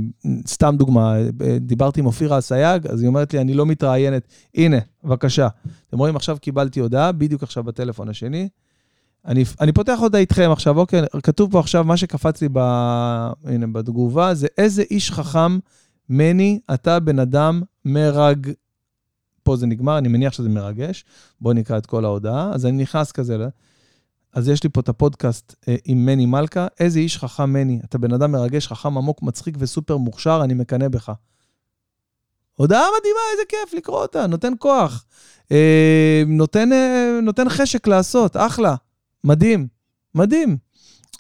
[0.47, 4.27] סתם דוגמה, אה, דיברתי עם אופירה אסייג, אז היא אומרת לי, אני לא מתראיינת.
[4.55, 5.47] הנה, בבקשה.
[5.89, 8.49] אתם רואים, עכשיו קיבלתי הודעה, בדיוק עכשיו בטלפון השני.
[9.25, 12.59] אני, אני פותח אותה איתכם עכשיו, אוקיי, כתוב פה עכשיו, מה שקפץ לי ב,
[13.45, 15.59] הנה, בתגובה, זה איזה איש חכם
[16.09, 18.51] מני, אתה בן אדם מרג...
[19.43, 21.05] פה זה נגמר, אני מניח שזה מרגש.
[21.41, 22.51] בואו נקרא את כל ההודעה.
[22.53, 23.47] אז אני נכנס כזה,
[24.33, 26.67] אז יש לי פה את הפודקאסט אה, עם מני מלכה.
[26.79, 30.87] איזה איש חכם מני, אתה בן אדם מרגש, חכם, עמוק, מצחיק וסופר מוכשר, אני מקנא
[30.87, 31.11] בך.
[32.55, 35.05] הודעה מדהימה, איזה כיף לקרוא אותה, נותן כוח.
[35.51, 38.75] אה, נותן, אה, נותן חשק לעשות, אחלה,
[39.23, 39.67] מדהים,
[40.15, 40.57] מדהים.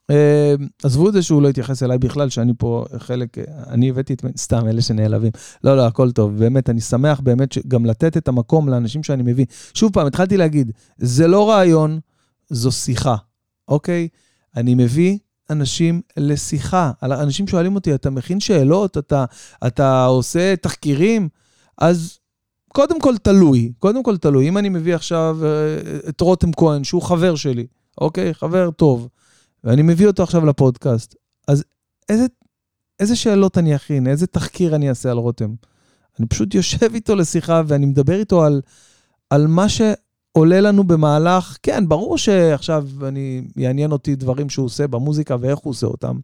[0.09, 4.13] אה, עזבו את זה שהוא לא התייחס אליי בכלל, שאני פה חלק, אה, אני הבאתי
[4.13, 5.31] את, סתם, אלה שנעלבים.
[5.63, 9.45] לא, לא, הכל טוב, באמת, אני שמח באמת גם לתת את המקום לאנשים שאני מביא.
[9.73, 11.99] שוב פעם, התחלתי להגיד, זה לא רעיון,
[12.49, 13.15] זו שיחה,
[13.67, 14.07] אוקיי?
[14.55, 15.17] אני מביא
[15.49, 16.91] אנשים לשיחה.
[17.03, 18.97] אנשים שואלים אותי, אתה מכין שאלות?
[18.97, 19.25] אתה,
[19.67, 21.29] אתה עושה תחקירים?
[21.77, 22.19] אז
[22.67, 24.47] קודם כל תלוי, קודם כל תלוי.
[24.47, 25.49] אם אני מביא עכשיו אה,
[26.09, 27.67] את רותם כהן, שהוא חבר שלי,
[28.01, 28.33] אוקיי?
[28.33, 29.07] חבר טוב,
[29.63, 31.15] ואני מביא אותו עכשיו לפודקאסט,
[31.47, 31.63] אז
[32.09, 32.25] איזה,
[32.99, 34.07] איזה שאלות אני אכין?
[34.07, 35.53] איזה תחקיר אני אעשה על רותם?
[36.19, 38.61] אני פשוט יושב איתו לשיחה ואני מדבר איתו על,
[39.29, 39.81] על מה ש...
[40.31, 45.71] עולה לנו במהלך, כן, ברור שעכשיו אני, יעניין אותי דברים שהוא עושה במוזיקה ואיך הוא
[45.71, 46.19] עושה אותם,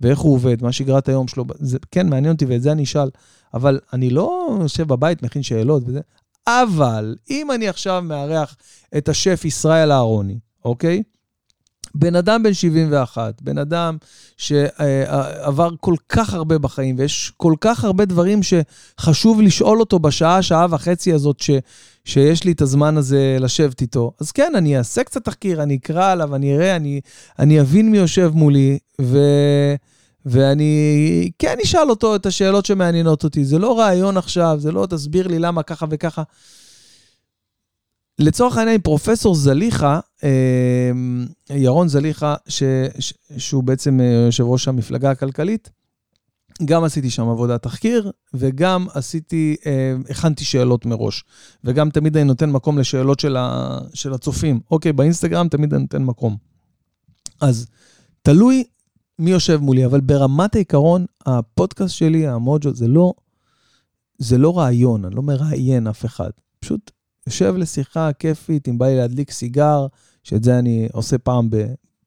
[0.00, 3.10] ואיך הוא עובד, מה שגרת היום שלו, זה כן מעניין אותי ואת זה אני אשאל,
[3.54, 6.00] אבל אני לא יושב בבית, מכין שאלות וזה,
[6.46, 8.56] אבל אם אני עכשיו מארח
[8.96, 11.02] את השף ישראל אהרוני, אוקיי?
[11.94, 13.96] בן אדם בן 71, בן אדם
[14.36, 20.66] שעבר כל כך הרבה בחיים, ויש כל כך הרבה דברים שחשוב לשאול אותו בשעה, שעה
[20.70, 21.50] וחצי הזאת, ש,
[22.04, 24.12] שיש לי את הזמן הזה לשבת איתו.
[24.20, 27.00] אז כן, אני אעשה קצת תחקיר, אני אקרא עליו, אני אראה, אני,
[27.38, 29.18] אני אבין מי יושב מולי, ו...
[30.26, 33.44] ואני כן אשאל אותו את השאלות שמעניינות אותי.
[33.44, 36.22] זה לא רעיון עכשיו, זה לא תסביר לי למה ככה וככה.
[38.22, 40.90] לצורך העניין, פרופסור זליכה, אה,
[41.50, 42.62] ירון זליכה, ש,
[42.98, 45.70] ש, שהוא בעצם אה, יושב ראש המפלגה הכלכלית,
[46.64, 51.24] גם עשיתי שם עבודת תחקיר, וגם עשיתי, אה, הכנתי שאלות מראש.
[51.64, 54.60] וגם תמיד אני נותן מקום לשאלות של, ה, של הצופים.
[54.70, 56.36] אוקיי, באינסטגרם תמיד אני נותן מקום.
[57.40, 57.66] אז
[58.22, 58.64] תלוי
[59.18, 63.12] מי יושב מולי, אבל ברמת העיקרון, הפודקאסט שלי, המוג'ו, זה לא,
[64.18, 66.30] זה לא רעיון, אני לא מראיין אף אחד.
[66.60, 66.90] פשוט
[67.26, 69.86] יושב לשיחה כיפית, אם בא לי להדליק סיגר,
[70.22, 71.56] שאת זה אני עושה פעם, ב,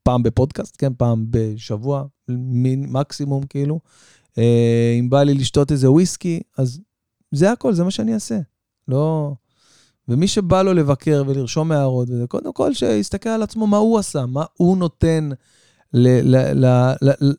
[0.04, 3.80] פעם בפודקאסט, כן, פעם בשבוע, מין מקסימום כאילו.
[4.38, 6.80] אה, אם בא לי לשתות איזה וויסקי, אז
[7.32, 8.39] זה הכל, זה מה שאני אעשה.
[8.88, 9.34] לא...
[10.08, 14.43] ומי שבא לו לבקר ולרשום הערות, קודם כל שיסתכל על עצמו מה הוא עשה, מה
[14.54, 15.30] הוא נותן
[15.93, 17.34] ל- ל- ל- ל-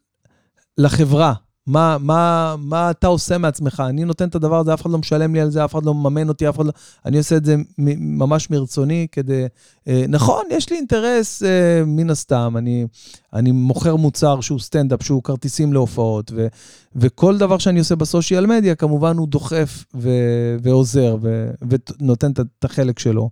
[0.78, 1.34] לחברה,
[1.66, 3.82] מה, מה, מה אתה עושה מעצמך?
[3.88, 5.94] אני נותן את הדבר הזה, אף אחד לא משלם לי על זה, אף אחד לא
[5.94, 6.72] מממן אותי, אף אחד לא...
[7.04, 7.56] אני עושה את זה
[7.98, 9.46] ממש מרצוני כדי...
[9.88, 12.86] אה, נכון, יש לי אינטרס אה, מן הסתם, אני,
[13.32, 16.46] אני מוכר מוצר שהוא סטנדאפ, שהוא כרטיסים להופעות, ו,
[16.96, 20.10] וכל דבר שאני עושה בסושיאל מדיה, כמובן הוא דוחף ו,
[20.62, 21.50] ועוזר ו,
[22.00, 23.30] ונותן את החלק שלו.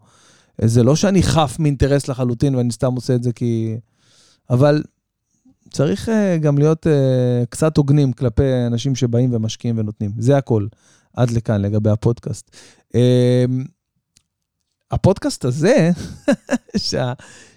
[0.61, 3.77] זה לא שאני חף מאינטרס לחלוטין ואני סתם עושה את זה כי...
[4.51, 4.83] אבל
[5.75, 10.11] צריך uh, גם להיות uh, קצת הוגנים כלפי אנשים שבאים ומשקיעים ונותנים.
[10.19, 10.67] זה הכל,
[11.13, 12.57] עד לכאן לגבי הפודקאסט.
[12.89, 12.97] Uh,
[14.91, 15.91] הפודקאסט הזה,
[16.77, 17.13] שה,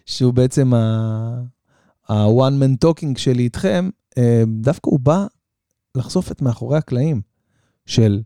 [0.06, 5.26] שהוא בעצם ה-one man talking שלי איתכם, uh, דווקא הוא בא
[5.96, 7.22] לחשוף את מאחורי הקלעים
[7.86, 8.22] של,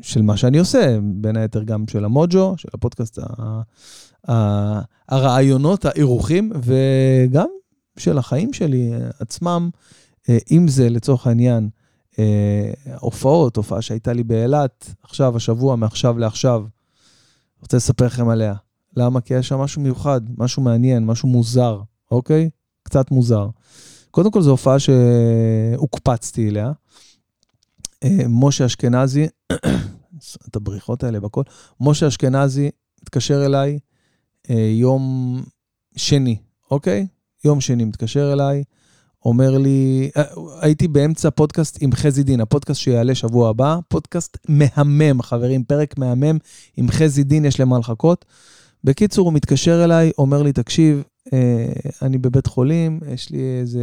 [0.00, 3.62] של מה שאני עושה, בין היתר גם של המוג'ו, של הפודקאסט, ה,
[4.30, 7.48] ה, הרעיונות, האירוחים, וגם
[7.98, 9.70] של החיים שלי עצמם,
[10.28, 11.68] אה, אם זה לצורך העניין
[12.18, 16.64] אה, הופעות, הופעה שהייתה לי באילת, עכשיו, השבוע, מעכשיו לעכשיו,
[17.60, 18.54] רוצה לספר לכם עליה.
[18.96, 19.20] למה?
[19.20, 22.50] כי היה שם משהו מיוחד, משהו מעניין, משהו מוזר, אוקיי?
[22.82, 23.48] קצת מוזר.
[24.10, 26.72] קודם כל, זו הופעה שהוקפצתי אליה.
[28.04, 29.26] אה, משה אשכנזי,
[30.48, 31.42] את הבריחות האלה בכל,
[31.80, 32.70] משה אשכנזי
[33.02, 33.78] התקשר אליי
[34.78, 35.42] יום
[35.96, 36.36] שני,
[36.70, 37.06] אוקיי?
[37.44, 38.62] יום שני מתקשר אליי,
[39.24, 40.22] אומר לי, אה,
[40.60, 46.38] הייתי באמצע פודקאסט עם חזי דין, הפודקאסט שיעלה שבוע הבא, פודקאסט מהמם, חברים, פרק מהמם,
[46.76, 48.24] עם חזי דין יש למה לחכות.
[48.84, 51.02] בקיצור, הוא מתקשר אליי, אומר לי, תקשיב,
[52.02, 53.82] אני בבית חולים, יש לי איזה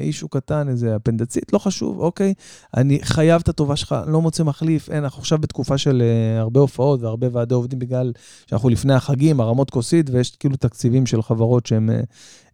[0.00, 2.34] אישו קטן, איזה אפנדצית, לא חשוב, אוקיי,
[2.76, 6.60] אני חייב את הטובה שלך, לא מוצא מחליף, אין, אנחנו עכשיו בתקופה של uh, הרבה
[6.60, 8.12] הופעות והרבה ועדי עובדים בגלל
[8.46, 12.04] שאנחנו לפני החגים, הרמות כוסית, ויש כאילו תקציבים של חברות שהם uh,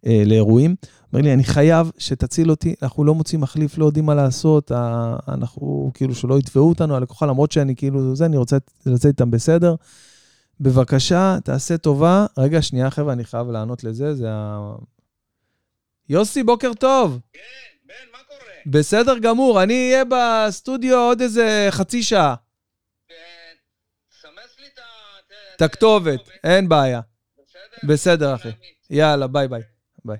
[0.05, 0.75] uh, לאירועים.
[1.13, 4.71] אומר לי, אני חייב שתציל אותי, אנחנו לא מוצאים מחליף, לא יודעים מה לעשות,
[5.27, 9.75] אנחנו כאילו שלא יתבעו אותנו, הלקוחה, למרות שאני כאילו, זה, אני רוצה לצאת איתם בסדר.
[10.59, 12.25] בבקשה, תעשה טובה.
[12.37, 14.75] רגע, שנייה, חבר'ה, אני חייב לענות לזה, זה ה...
[16.09, 17.19] יוסי, בוקר טוב.
[17.33, 17.39] כן,
[17.85, 18.53] בן, מה קורה?
[18.65, 22.35] בסדר גמור, אני אהיה בסטודיו עוד איזה חצי שעה.
[23.07, 23.15] כן,
[24.21, 24.67] סמס לי
[25.55, 27.01] את הכתובת, אין בעיה.
[27.37, 27.87] בסדר?
[27.93, 28.49] בסדר, אחי.
[28.89, 29.61] יאללה, ביי ביי.
[30.05, 30.17] ביי.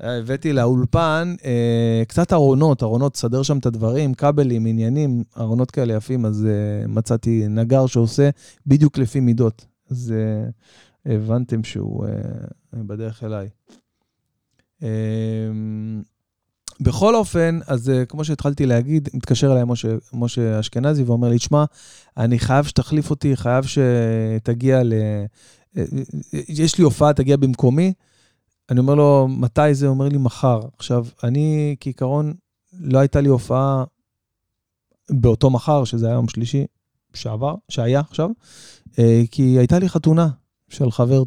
[0.00, 6.26] הבאתי לאולפן אה, קצת ארונות, ארונות, תסדר שם את הדברים, כבלים, עניינים, ארונות כאלה יפים,
[6.26, 8.30] אז אה, מצאתי נגר שעושה
[8.66, 9.66] בדיוק לפי מידות.
[9.90, 10.48] אז אה,
[11.14, 12.12] הבנתם שהוא אה,
[12.72, 13.48] בדרך אליי.
[14.82, 14.88] אה,
[16.80, 21.64] בכל אופן, אז אה, כמו שהתחלתי להגיד, מתקשר אליי משה, משה אשכנזי ואומר לי, תשמע,
[22.16, 24.92] אני חייב שתחליף אותי, חייב שתגיע ל...
[24.92, 25.24] אה,
[25.76, 27.92] אה, יש לי הופעה, תגיע במקומי.
[28.70, 29.86] אני אומר לו, מתי זה?
[29.86, 30.60] הוא אומר לי, מחר.
[30.78, 32.34] עכשיו, אני כעיקרון,
[32.80, 33.84] לא הייתה לי הופעה
[35.10, 36.66] באותו מחר, שזה היה יום שלישי
[37.14, 38.30] שעבר, שהיה עכשיו,
[38.98, 40.28] אה, כי הייתה לי חתונה
[40.68, 41.22] של חבר,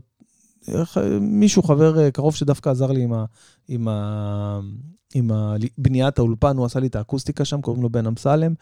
[1.22, 3.26] מישהו, חבר אה, קרוב שדווקא עזר לי עם, ה,
[3.68, 4.60] עם, ה,
[5.14, 8.54] עם ה, בניית האולפן, הוא עשה לי את האקוסטיקה שם, קוראים לו בן אמסלם,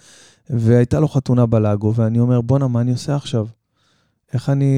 [0.50, 3.48] והייתה לו חתונה בלאגו, ואני אומר, בואנה, מה אני עושה עכשיו?
[4.34, 4.76] איך אני...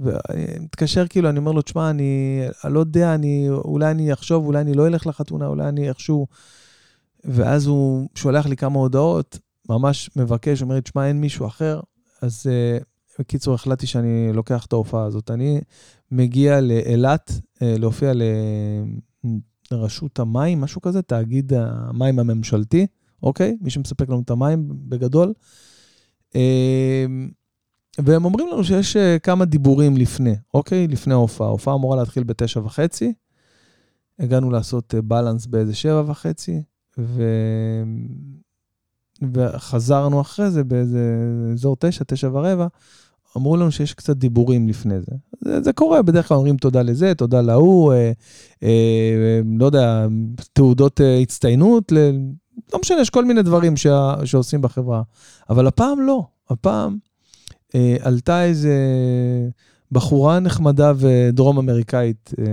[0.00, 4.46] ואני מתקשר כאילו, אני אומר לו, תשמע, אני, אני לא יודע, אני, אולי אני אחשוב,
[4.46, 6.26] אולי אני לא אלך לחתונה, אולי אני איכשהו...
[7.24, 11.80] ואז הוא שולח לי כמה הודעות, ממש מבקש, אומר לי, תשמע, אין מישהו אחר.
[12.22, 12.84] אז uh,
[13.18, 15.30] בקיצור, החלטתי שאני לוקח את ההופעה הזאת.
[15.30, 15.60] אני
[16.10, 18.12] מגיע לאילת, uh, להופיע
[19.70, 22.86] לרשות המים, משהו כזה, תאגיד המים הממשלתי,
[23.22, 23.56] אוקיי?
[23.60, 25.32] מי שמספק לנו את המים בגדול.
[26.32, 26.36] Uh,
[27.98, 30.88] והם אומרים לנו שיש uh, כמה דיבורים לפני, אוקיי?
[30.88, 31.46] לפני ההופעה.
[31.46, 33.12] ההופעה אמורה להתחיל בתשע וחצי,
[34.18, 36.62] הגענו לעשות בלנס uh, באיזה שבע וחצי,
[36.98, 37.22] ו...
[39.32, 41.00] וחזרנו אחרי זה באיזה
[41.52, 42.66] אזור תשע, תשע ורבע,
[43.36, 45.12] אמרו לנו שיש קצת דיבורים לפני זה.
[45.40, 48.12] זה, זה קורה, בדרך כלל אומרים תודה לזה, תודה להוא, אה,
[48.62, 50.06] אה, לא יודע,
[50.52, 51.96] תעודות אה, הצטיינות, ל...
[52.72, 53.86] לא משנה, יש כל מיני דברים ש...
[54.24, 55.02] שעושים בחברה.
[55.50, 56.98] אבל הפעם לא, הפעם
[57.74, 58.74] אה, עלתה איזה
[59.92, 62.44] בחורה נחמדה ודרום אמריקאית, אה,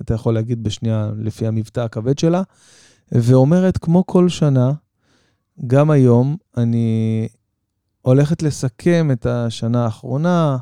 [0.00, 2.42] אתה יכול להגיד בשנייה, לפי המבטא הכבד שלה,
[3.12, 4.72] ואומרת, כמו כל שנה,
[5.66, 7.28] גם היום אני
[8.02, 10.56] הולכת לסכם את השנה האחרונה,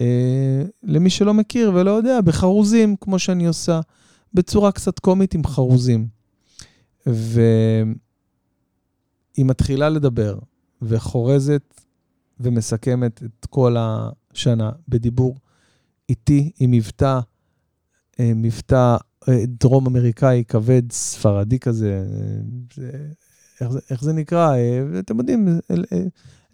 [0.00, 3.80] אה, למי שלא מכיר ולא יודע, בחרוזים, כמו שאני עושה,
[4.34, 6.06] בצורה קצת קומית עם חרוזים.
[7.06, 7.94] והיא
[9.38, 10.38] מתחילה לדבר,
[10.82, 11.85] וחורזת
[12.40, 15.36] ומסכמת את כל השנה בדיבור
[16.08, 17.20] איטי, עם מבטא,
[18.20, 18.96] אה, מבטא
[19.28, 22.38] אה, דרום אמריקאי כבד, ספרדי כזה, אה,
[22.74, 22.90] זה,
[23.60, 24.54] איך, זה, איך זה נקרא?
[24.54, 26.02] אה, אתם יודעים, אה, אה,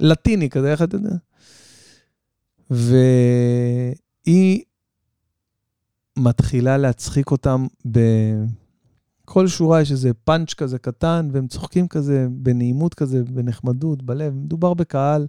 [0.00, 1.16] לטיני כזה, איך אתה יודע?
[2.70, 4.62] והיא
[6.18, 13.24] מתחילה להצחיק אותם בכל שורה יש איזה פאנץ' כזה קטן, והם צוחקים כזה בנעימות כזה,
[13.24, 14.34] בנחמדות, בלב.
[14.34, 15.26] מדובר בקהל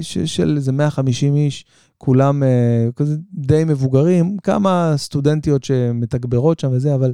[0.00, 1.64] של איזה 150 איש,
[1.98, 7.12] כולם uh, כזה די מבוגרים, כמה סטודנטיות שמתגברות שם וזה, אבל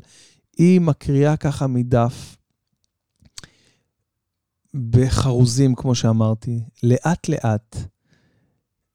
[0.59, 2.37] היא מקריאה ככה מדף,
[4.91, 7.77] בחרוזים, כמו שאמרתי, לאט-לאט,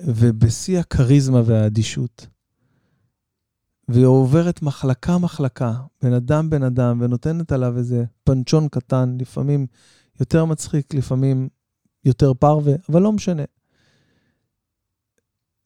[0.01, 2.27] ובשיא הכריזמה והאדישות.
[3.87, 9.67] והיא עוברת מחלקה-מחלקה, בן אדם בן אדם, ונותנת עליו איזה פנצ'ון קטן, לפעמים
[10.19, 11.49] יותר מצחיק, לפעמים
[12.05, 13.43] יותר פרווה, אבל לא משנה.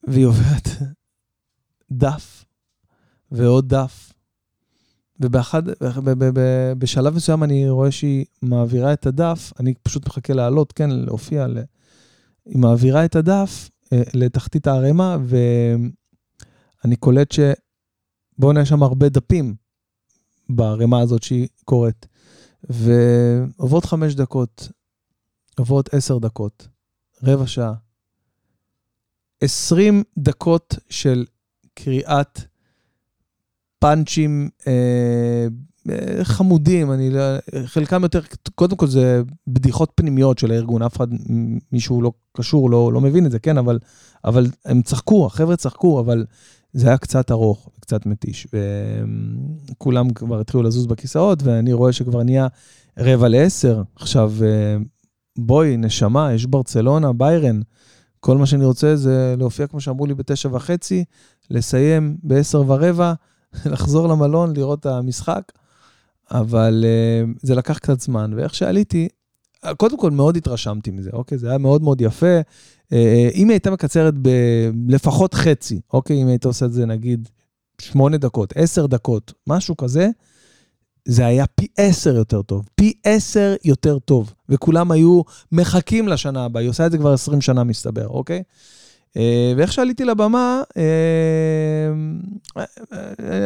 [0.08, 0.68] והיא עוברת
[1.90, 2.44] דף
[3.30, 4.12] ועוד דף,
[5.20, 10.34] ובאחד, ב- ב- ב- בשלב מסוים אני רואה שהיא מעבירה את הדף, אני פשוט מחכה
[10.34, 11.58] לעלות, כן, להופיע, ל...
[12.46, 17.40] היא מעבירה את הדף אה, לתחתית הערימה, ואני קולט ש...
[18.38, 19.54] בואו נהיה שם הרבה דפים
[20.48, 22.06] בערימה הזאת שהיא קוראת.
[22.64, 24.68] ועוברות חמש דקות,
[25.58, 26.68] עוברות עשר דקות,
[27.22, 27.72] רבע שעה,
[29.40, 31.24] עשרים דקות של
[31.74, 32.40] קריאת
[33.78, 35.46] פאנצ'ים אה,
[35.90, 37.20] אה, חמודים, אני לא,
[37.64, 38.20] חלקם יותר,
[38.54, 41.06] קודם כל זה בדיחות פנימיות של הארגון, אף אחד,
[41.72, 43.78] מישהו לא קשור, לא, לא מבין את זה, כן, אבל,
[44.24, 46.24] אבל הם צחקו, החבר'ה צחקו, אבל
[46.72, 48.46] זה היה קצת ארוך, קצת מתיש,
[49.72, 52.46] וכולם כבר התחילו לזוז בכיסאות, ואני רואה שכבר נהיה
[52.98, 53.82] רבע לעשר.
[53.96, 54.76] עכשיו, אה,
[55.38, 57.60] בואי, נשמה, יש ברצלונה, ביירן,
[58.20, 61.04] כל מה שאני רוצה זה להופיע, כמו שאמרו לי, בתשע וחצי,
[61.50, 63.12] לסיים בעשר ורבע,
[63.72, 65.52] לחזור למלון, לראות את המשחק,
[66.30, 69.08] אבל uh, זה לקח קצת זמן, ואיך שעליתי,
[69.76, 71.38] קודם כל מאוד התרשמתי מזה, אוקיי?
[71.38, 72.40] זה היה מאוד מאוד יפה.
[72.40, 72.94] Uh,
[73.34, 74.14] אם היא הייתה מקצרת
[74.74, 76.22] בלפחות חצי, אוקיי?
[76.22, 77.28] אם היית עושה את זה נגיד
[77.80, 80.08] שמונה דקות, עשר דקות, משהו כזה,
[81.08, 86.62] זה היה פי עשר יותר טוב, פי עשר יותר טוב, וכולם היו מחכים לשנה הבאה,
[86.62, 88.42] היא עושה את זה כבר עשרים שנה מסתבר, אוקיי?
[89.16, 92.62] אה, ואיך שעליתי לבמה, אה,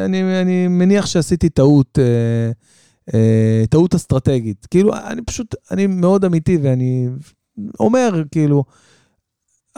[0.05, 1.99] אני, אני מניח שעשיתי טעות,
[3.15, 4.67] אה, טעות אסטרטגית.
[4.71, 7.09] כאילו, אני פשוט, אני מאוד אמיתי ואני
[7.81, 8.65] אומר, כאילו,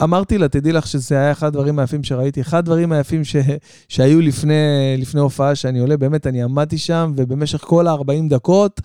[0.03, 2.41] אמרתי לה, תדעי לך שזה היה אחד הדברים היפים שראיתי.
[2.41, 3.35] אחד הדברים היפים ש...
[3.89, 4.53] שהיו לפני,
[4.97, 8.81] לפני הופעה שאני עולה, באמת, אני עמדתי שם, ובמשך כל ה-40 דקות,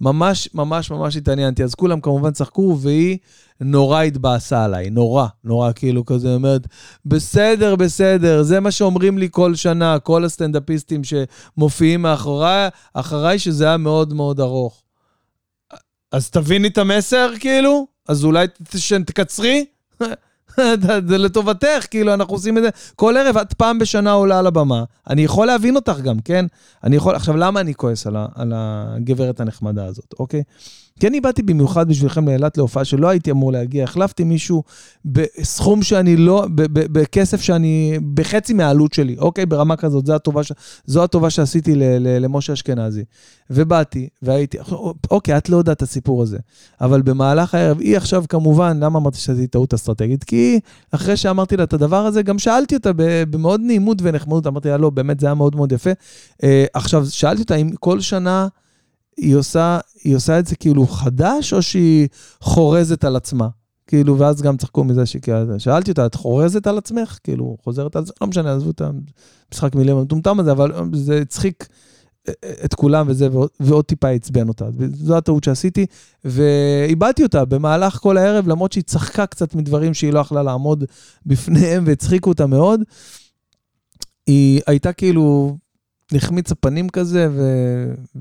[0.00, 1.64] ממש, ממש, ממש התעניינתי.
[1.64, 3.18] אז כולם כמובן צחקו, והיא
[3.60, 6.66] נורא התבאסה עליי, נורא, נורא, כאילו כזה אומרת,
[7.06, 13.76] בסדר, בסדר, זה מה שאומרים לי כל שנה, כל הסטנדאפיסטים שמופיעים מאחוריי, אחריי, שזה היה
[13.76, 14.82] מאוד מאוד ארוך.
[16.12, 17.86] אז תביני את המסר, כאילו?
[18.08, 18.46] אז אולי
[19.06, 19.64] תקצרי?
[21.08, 24.84] זה לטובתך, כאילו, אנחנו עושים את זה כל ערב, את פעם בשנה עולה על הבמה.
[25.10, 26.46] אני יכול להבין אותך גם, כן?
[26.84, 27.14] אני יכול...
[27.14, 28.26] עכשיו, למה אני כועס על, ה...
[28.34, 30.42] על הגברת הנחמדה הזאת, אוקיי?
[31.00, 33.84] כי אני באתי במיוחד בשבילכם לאילת להופעה שלא הייתי אמור להגיע.
[33.84, 34.62] החלפתי מישהו
[35.04, 39.46] בסכום שאני לא, בכסף שאני, בחצי מהעלות שלי, אוקיי?
[39.46, 40.52] ברמה כזאת, זו הטובה, ש...
[40.86, 41.74] זו הטובה שעשיתי.
[42.20, 43.04] למשה אשכנזי.
[43.50, 44.58] ובאתי, והייתי,
[45.10, 46.38] אוקיי, את לא יודעת את הסיפור הזה.
[46.80, 50.24] אבל במהלך הערב, היא עכשיו כמובן, למה אמרתי שעשיתי טעות אסטרטגית?
[50.24, 52.90] כי אחרי שאמרתי לה את הדבר הזה, גם שאלתי אותה
[53.30, 55.90] במאוד נעימות ונחמדות, אמרתי לה, לא, באמת זה היה מאוד מאוד יפה.
[56.42, 58.48] אה, עכשיו, שאלתי אותה אם כל שנה...
[59.16, 62.08] היא עושה, היא עושה את זה כאילו חדש, או שהיא
[62.40, 63.48] חורזת על עצמה?
[63.86, 67.18] כאילו, ואז גם צחקו מזה שכאילו, שאלתי אותה, את חורזת על עצמך?
[67.24, 68.12] כאילו, חוזרת על זה?
[68.20, 68.82] לא משנה, עזבו את
[69.50, 71.68] המשחק מילים המטומטם הזה, אבל זה הצחיק
[72.64, 74.64] את כולם וזה, ועוד, ועוד טיפה עצבן אותה.
[74.94, 75.86] זו הטעות שעשיתי,
[76.24, 80.84] ואיבדתי אותה במהלך כל הערב, למרות שהיא צחקה קצת מדברים שהיא לא יכלה לעמוד
[81.26, 82.80] בפניהם, והצחיקו אותה מאוד.
[84.26, 85.56] היא הייתה כאילו
[86.12, 87.42] נחמיץ הפנים כזה, ו...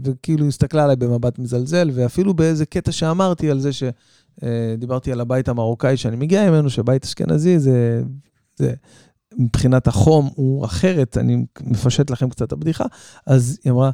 [0.03, 5.97] וכאילו הסתכלה עליי במבט מזלזל, ואפילו באיזה קטע שאמרתי על זה שדיברתי על הבית המרוקאי
[5.97, 8.03] שאני מגיע ממנו, שבית אשכנזי זה,
[8.55, 8.73] זה
[9.37, 12.85] מבחינת החום הוא אחרת, אני מפשט לכם קצת הבדיחה,
[13.27, 13.91] אז היא אמרה,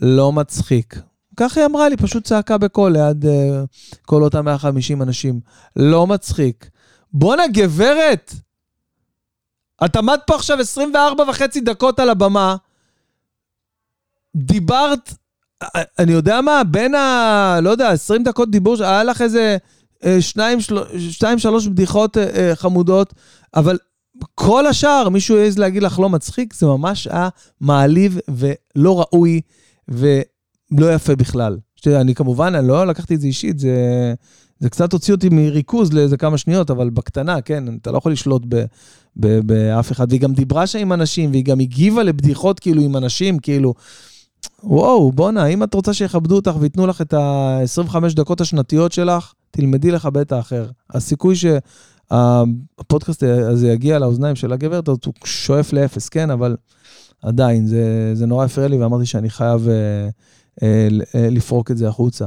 [0.00, 1.00] לא מצחיק.
[1.36, 3.28] ככה היא אמרה לי, פשוט צעקה בקול ליד uh,
[4.06, 5.40] כל אותם 150 אנשים,
[5.76, 6.70] לא מצחיק.
[7.12, 8.34] בואנה, גברת!
[9.84, 12.56] את עמדת פה עכשיו 24 וחצי דקות על הבמה,
[14.36, 15.14] דיברת,
[15.98, 17.58] אני יודע מה, בין ה...
[17.62, 19.56] לא יודע, 20 דקות דיבור, היה לך איזה
[20.04, 20.78] אה, שניים, של...
[21.10, 23.14] שתיים, שלוש בדיחות אה, אה, חמודות,
[23.54, 23.78] אבל
[24.34, 27.28] כל השאר, מישהו העז להגיד לך לא מצחיק, זה ממש היה
[27.60, 29.40] מעליב ולא ראוי
[29.88, 31.58] ולא יפה בכלל.
[31.86, 34.14] אני כמובן, אני לא לקחתי את זה אישית, זה,
[34.58, 38.42] זה קצת הוציא אותי מריכוז לאיזה כמה שניות, אבל בקטנה, כן, אתה לא יכול לשלוט
[38.48, 38.64] ב,
[39.16, 40.06] ב, באף אחד.
[40.08, 43.74] והיא גם דיברה שם עם אנשים, והיא גם הגיבה לבדיחות כאילו עם אנשים, כאילו,
[44.64, 49.90] וואו, בואנה, אם את רוצה שיכבדו אותך וייתנו לך את ה-25 דקות השנתיות שלך, תלמדי
[49.90, 50.66] לכבד את האחר.
[50.90, 56.56] הסיכוי שהפודקאסט הזה יגיע לאוזניים של הגברת, הוא שואף לאפס, כן, אבל
[57.22, 59.74] עדיין, זה, זה נורא הפריע לי, ואמרתי שאני חייב אה,
[60.62, 62.26] אה, אה, לפרוק את זה החוצה.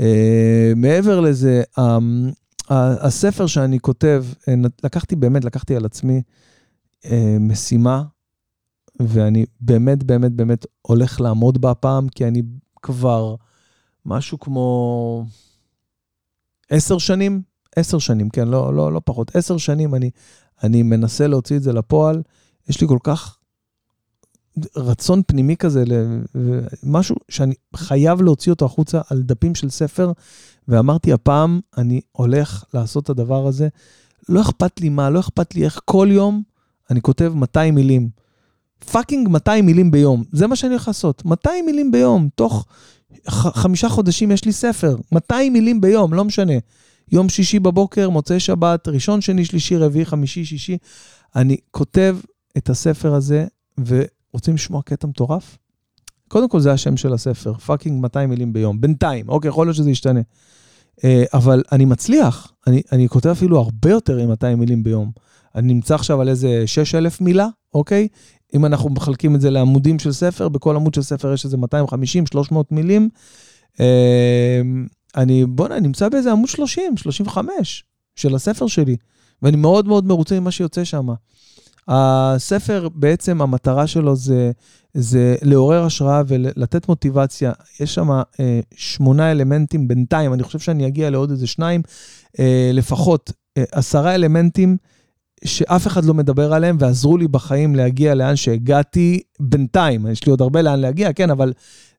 [0.00, 1.98] אה, מעבר לזה, אה,
[3.00, 4.54] הספר שאני כותב, אה,
[4.84, 6.22] לקחתי באמת, לקחתי על עצמי
[7.04, 8.02] אה, משימה,
[9.00, 12.42] ואני באמת, באמת, באמת הולך לעמוד בה הפעם, כי אני
[12.82, 13.34] כבר
[14.06, 15.24] משהו כמו
[16.70, 17.42] עשר שנים,
[17.76, 20.10] עשר שנים, כן, לא, לא, לא פחות, עשר שנים אני,
[20.62, 22.22] אני מנסה להוציא את זה לפועל.
[22.68, 23.38] יש לי כל כך
[24.76, 25.84] רצון פנימי כזה,
[26.82, 30.12] משהו שאני חייב להוציא אותו החוצה על דפים של ספר,
[30.68, 33.68] ואמרתי, הפעם אני הולך לעשות את הדבר הזה.
[34.28, 36.42] לא אכפת לי מה, לא אכפת לי איך כל יום
[36.90, 38.23] אני כותב 200 מילים.
[38.92, 41.24] פאקינג 200 מילים ביום, זה מה שאני הולך לעשות.
[41.24, 42.66] 200 מילים ביום, תוך
[43.28, 46.52] חמישה חודשים יש לי ספר, 200 מילים ביום, לא משנה.
[47.12, 50.78] יום שישי בבוקר, מוצאי שבת, ראשון, שני, שלישי, רביעי, חמישי, שישי.
[51.36, 52.16] אני כותב
[52.56, 53.46] את הספר הזה,
[53.86, 55.58] ורוצים לשמוע קטע מטורף?
[56.28, 59.90] קודם כל זה השם של הספר, פאקינג 200 מילים ביום, בינתיים, אוקיי, יכול להיות שזה
[59.90, 60.20] ישתנה.
[61.04, 65.10] אה, אבל אני מצליח, אני, אני כותב אפילו הרבה יותר מ-200 מילים ביום.
[65.54, 68.08] אני נמצא עכשיו על איזה 6,000 מילה, אוקיי?
[68.54, 71.56] אם אנחנו מחלקים את זה לעמודים של ספר, בכל עמוד של ספר יש איזה
[72.52, 73.08] 250-300 מילים.
[73.80, 74.86] אמ,
[75.16, 77.84] אני, בוא'נה, נמצא באיזה עמוד 30, 35
[78.16, 78.96] של הספר שלי,
[79.42, 81.08] ואני מאוד מאוד מרוצה ממה שיוצא שם.
[81.88, 84.52] הספר, בעצם המטרה שלו זה,
[84.94, 87.52] זה לעורר השראה ולתת מוטיבציה.
[87.80, 91.82] יש שם אה, שמונה אלמנטים בינתיים, אני חושב שאני אגיע לעוד איזה שניים,
[92.38, 94.76] אה, לפחות אה, עשרה אלמנטים
[95.44, 100.06] שאף אחד לא מדבר עליהם ועזרו לי בחיים להגיע לאן שהגעתי בינתיים.
[100.06, 101.52] יש לי עוד הרבה לאן להגיע, כן, אבל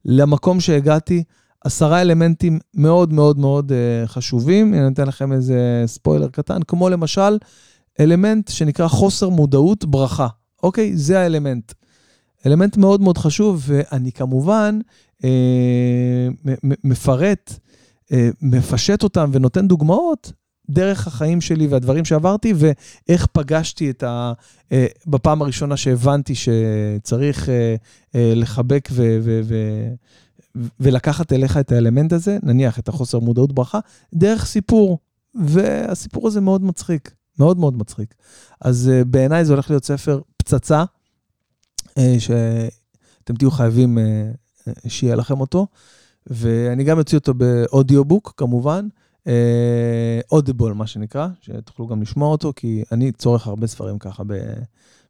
[0.06, 1.24] למקום שהגעתי,
[1.64, 4.74] עשרה אלמנטים מאוד מאוד מאוד uh, חשובים.
[4.74, 7.38] אני אתן לכם איזה ספוילר קטן, כמו למשל
[8.00, 10.28] אלמנט שנקרא חוסר מודעות ברכה.
[10.64, 10.98] אוקיי?
[10.98, 11.74] זה האלמנט.
[12.46, 14.80] אלמנט מאוד מאוד חשוב, ואני כמובן
[15.24, 16.28] אה,
[16.84, 17.54] מפרט,
[18.12, 20.32] אה, מפשט אותם ונותן דוגמאות
[20.70, 24.34] דרך החיים שלי והדברים שעברתי, ואיך פגשתי את ה...
[24.72, 27.76] אה, בפעם הראשונה שהבנתי שצריך אה,
[28.16, 29.18] אה, לחבק ו...
[29.24, 29.56] ו, ו
[30.80, 33.80] ולקחת אליך את האלמנט הזה, נניח את החוסר מודעות ברכה,
[34.14, 35.00] דרך סיפור.
[35.36, 38.16] והסיפור הזה מאוד מצחיק, מאוד מאוד מצחיק.
[38.62, 40.84] אז בעיניי זה הולך להיות ספר פצצה,
[42.20, 43.98] שאתם תהיו חייבים
[44.88, 45.68] שיהיה לכם אותו.
[46.28, 48.88] ואני גם אוציא אותו באודיובוק, כמובן.
[50.32, 54.24] אודיבול, uh, מה שנקרא, שתוכלו גם לשמוע אותו, כי אני צורך הרבה ספרים ככה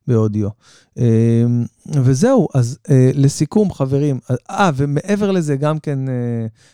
[0.07, 0.49] באודיו.
[0.99, 1.01] Uh,
[2.03, 5.99] וזהו, אז uh, לסיכום, חברים, אה, ומעבר לזה, גם כן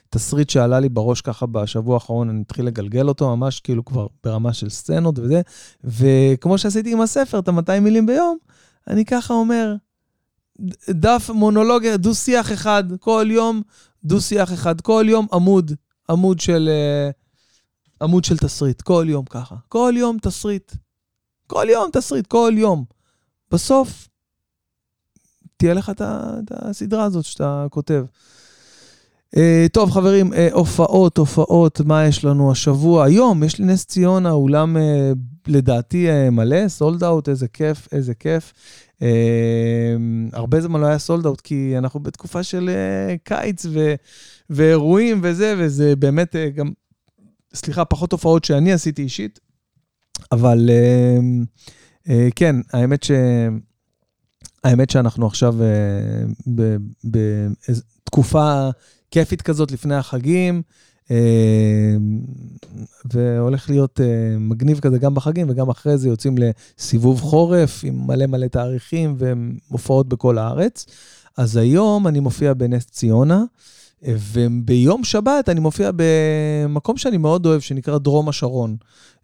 [0.09, 4.53] תסריט שעלה לי בראש ככה בשבוע האחרון, אני אתחיל לגלגל אותו ממש כאילו כבר ברמה
[4.53, 5.41] של סצנות וזה,
[5.83, 8.37] וכמו שעשיתי עם הספר, את ה-200 מילים ביום,
[8.87, 9.75] אני ככה אומר,
[10.89, 13.61] דף מונולוגיה, דו-שיח אחד, כל יום,
[14.03, 15.71] דו-שיח אחד, כל יום עמוד,
[16.09, 16.69] עמוד של...
[16.69, 17.20] Uh,
[18.01, 19.55] עמוד של תסריט, כל יום ככה.
[19.69, 20.71] כל יום תסריט.
[21.47, 22.83] כל יום תסריט, כל יום.
[23.51, 24.07] בסוף,
[25.57, 28.05] תהיה לך את הסדרה הזאת שאתה כותב.
[29.35, 29.39] Uh,
[29.71, 33.05] טוב, חברים, uh, הופעות, הופעות, מה יש לנו השבוע?
[33.05, 38.13] היום יש לי נס ציונה, אולם uh, לדעתי uh, מלא, סולד אאוט, איזה כיף, איזה
[38.13, 38.53] כיף.
[38.99, 39.03] Uh,
[40.33, 43.93] הרבה זמן לא היה סולד אאוט, כי אנחנו בתקופה של uh, קיץ ו,
[44.49, 46.71] ואירועים וזה, וזה באמת uh, גם
[47.53, 49.39] סליחה, פחות הופעות שאני עשיתי אישית,
[50.31, 51.17] אבל אה,
[52.09, 53.11] אה, כן, האמת ש...
[54.63, 55.67] האמת שאנחנו עכשיו אה,
[57.03, 58.69] בתקופה
[59.11, 60.61] כיפית כזאת לפני החגים,
[63.13, 63.99] והולך להיות
[64.39, 70.09] מגניב כזה גם בחגים וגם אחרי זה יוצאים לסיבוב חורף עם מלא מלא תאריכים ומופעות
[70.09, 70.85] בכל הארץ.
[71.37, 73.43] אז היום אני מופיע בנס ציונה.
[74.03, 78.75] וביום שבת אני מופיע במקום שאני מאוד אוהב, שנקרא דרום השרון.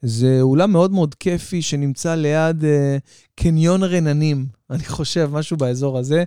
[0.01, 2.97] זה אולם מאוד מאוד כיפי שנמצא ליד אה,
[3.35, 6.23] קניון רננים, אני חושב, משהו באזור הזה.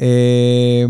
[0.00, 0.84] אה,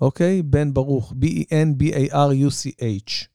[0.00, 0.42] אוקיי?
[0.42, 3.31] בן ברוך, B-E-N-B-A-R-U-C-H.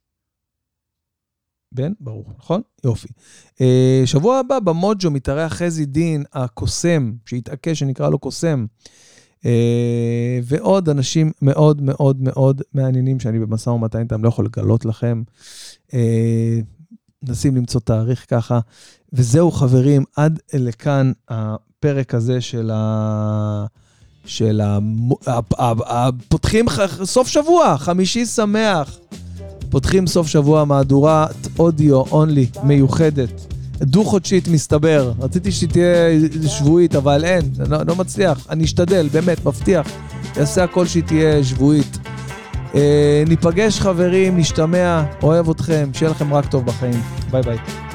[1.72, 2.61] בן ברוך, נכון?
[2.84, 3.07] יופי.
[3.61, 8.65] אה, שבוע הבא במוג'ו מתארח חזי דין, הקוסם, שהתעקש שנקרא לו קוסם,
[9.45, 15.24] אה, ועוד אנשים מאוד מאוד מאוד מעניינים שאני במשא ומתן איתם, לא יכול לגלות לכם.
[15.93, 16.59] אה,
[17.24, 18.59] מנסים למצוא תאריך ככה.
[19.13, 23.65] וזהו, חברים, עד לכאן הפרק הזה של ה...
[24.26, 24.80] של ה...
[26.28, 26.65] פותחים
[27.03, 28.99] סוף שבוע, חמישי שמח.
[29.70, 35.11] פותחים סוף שבוע מהדורת אודיו אונלי מיוחדת, דו-חודשית מסתבר.
[35.20, 38.47] רציתי שהיא תהיה שבועית, אבל אין, לא, לא מצליח.
[38.49, 39.88] אני אשתדל, באמת, מבטיח.
[40.38, 41.97] אעשה הכל שהיא תהיה שבועית.
[42.76, 47.01] אה, ניפגש חברים, נשתמע, אוהב אתכם, שיהיה לכם רק טוב בחיים.
[47.32, 47.87] ביי ביי.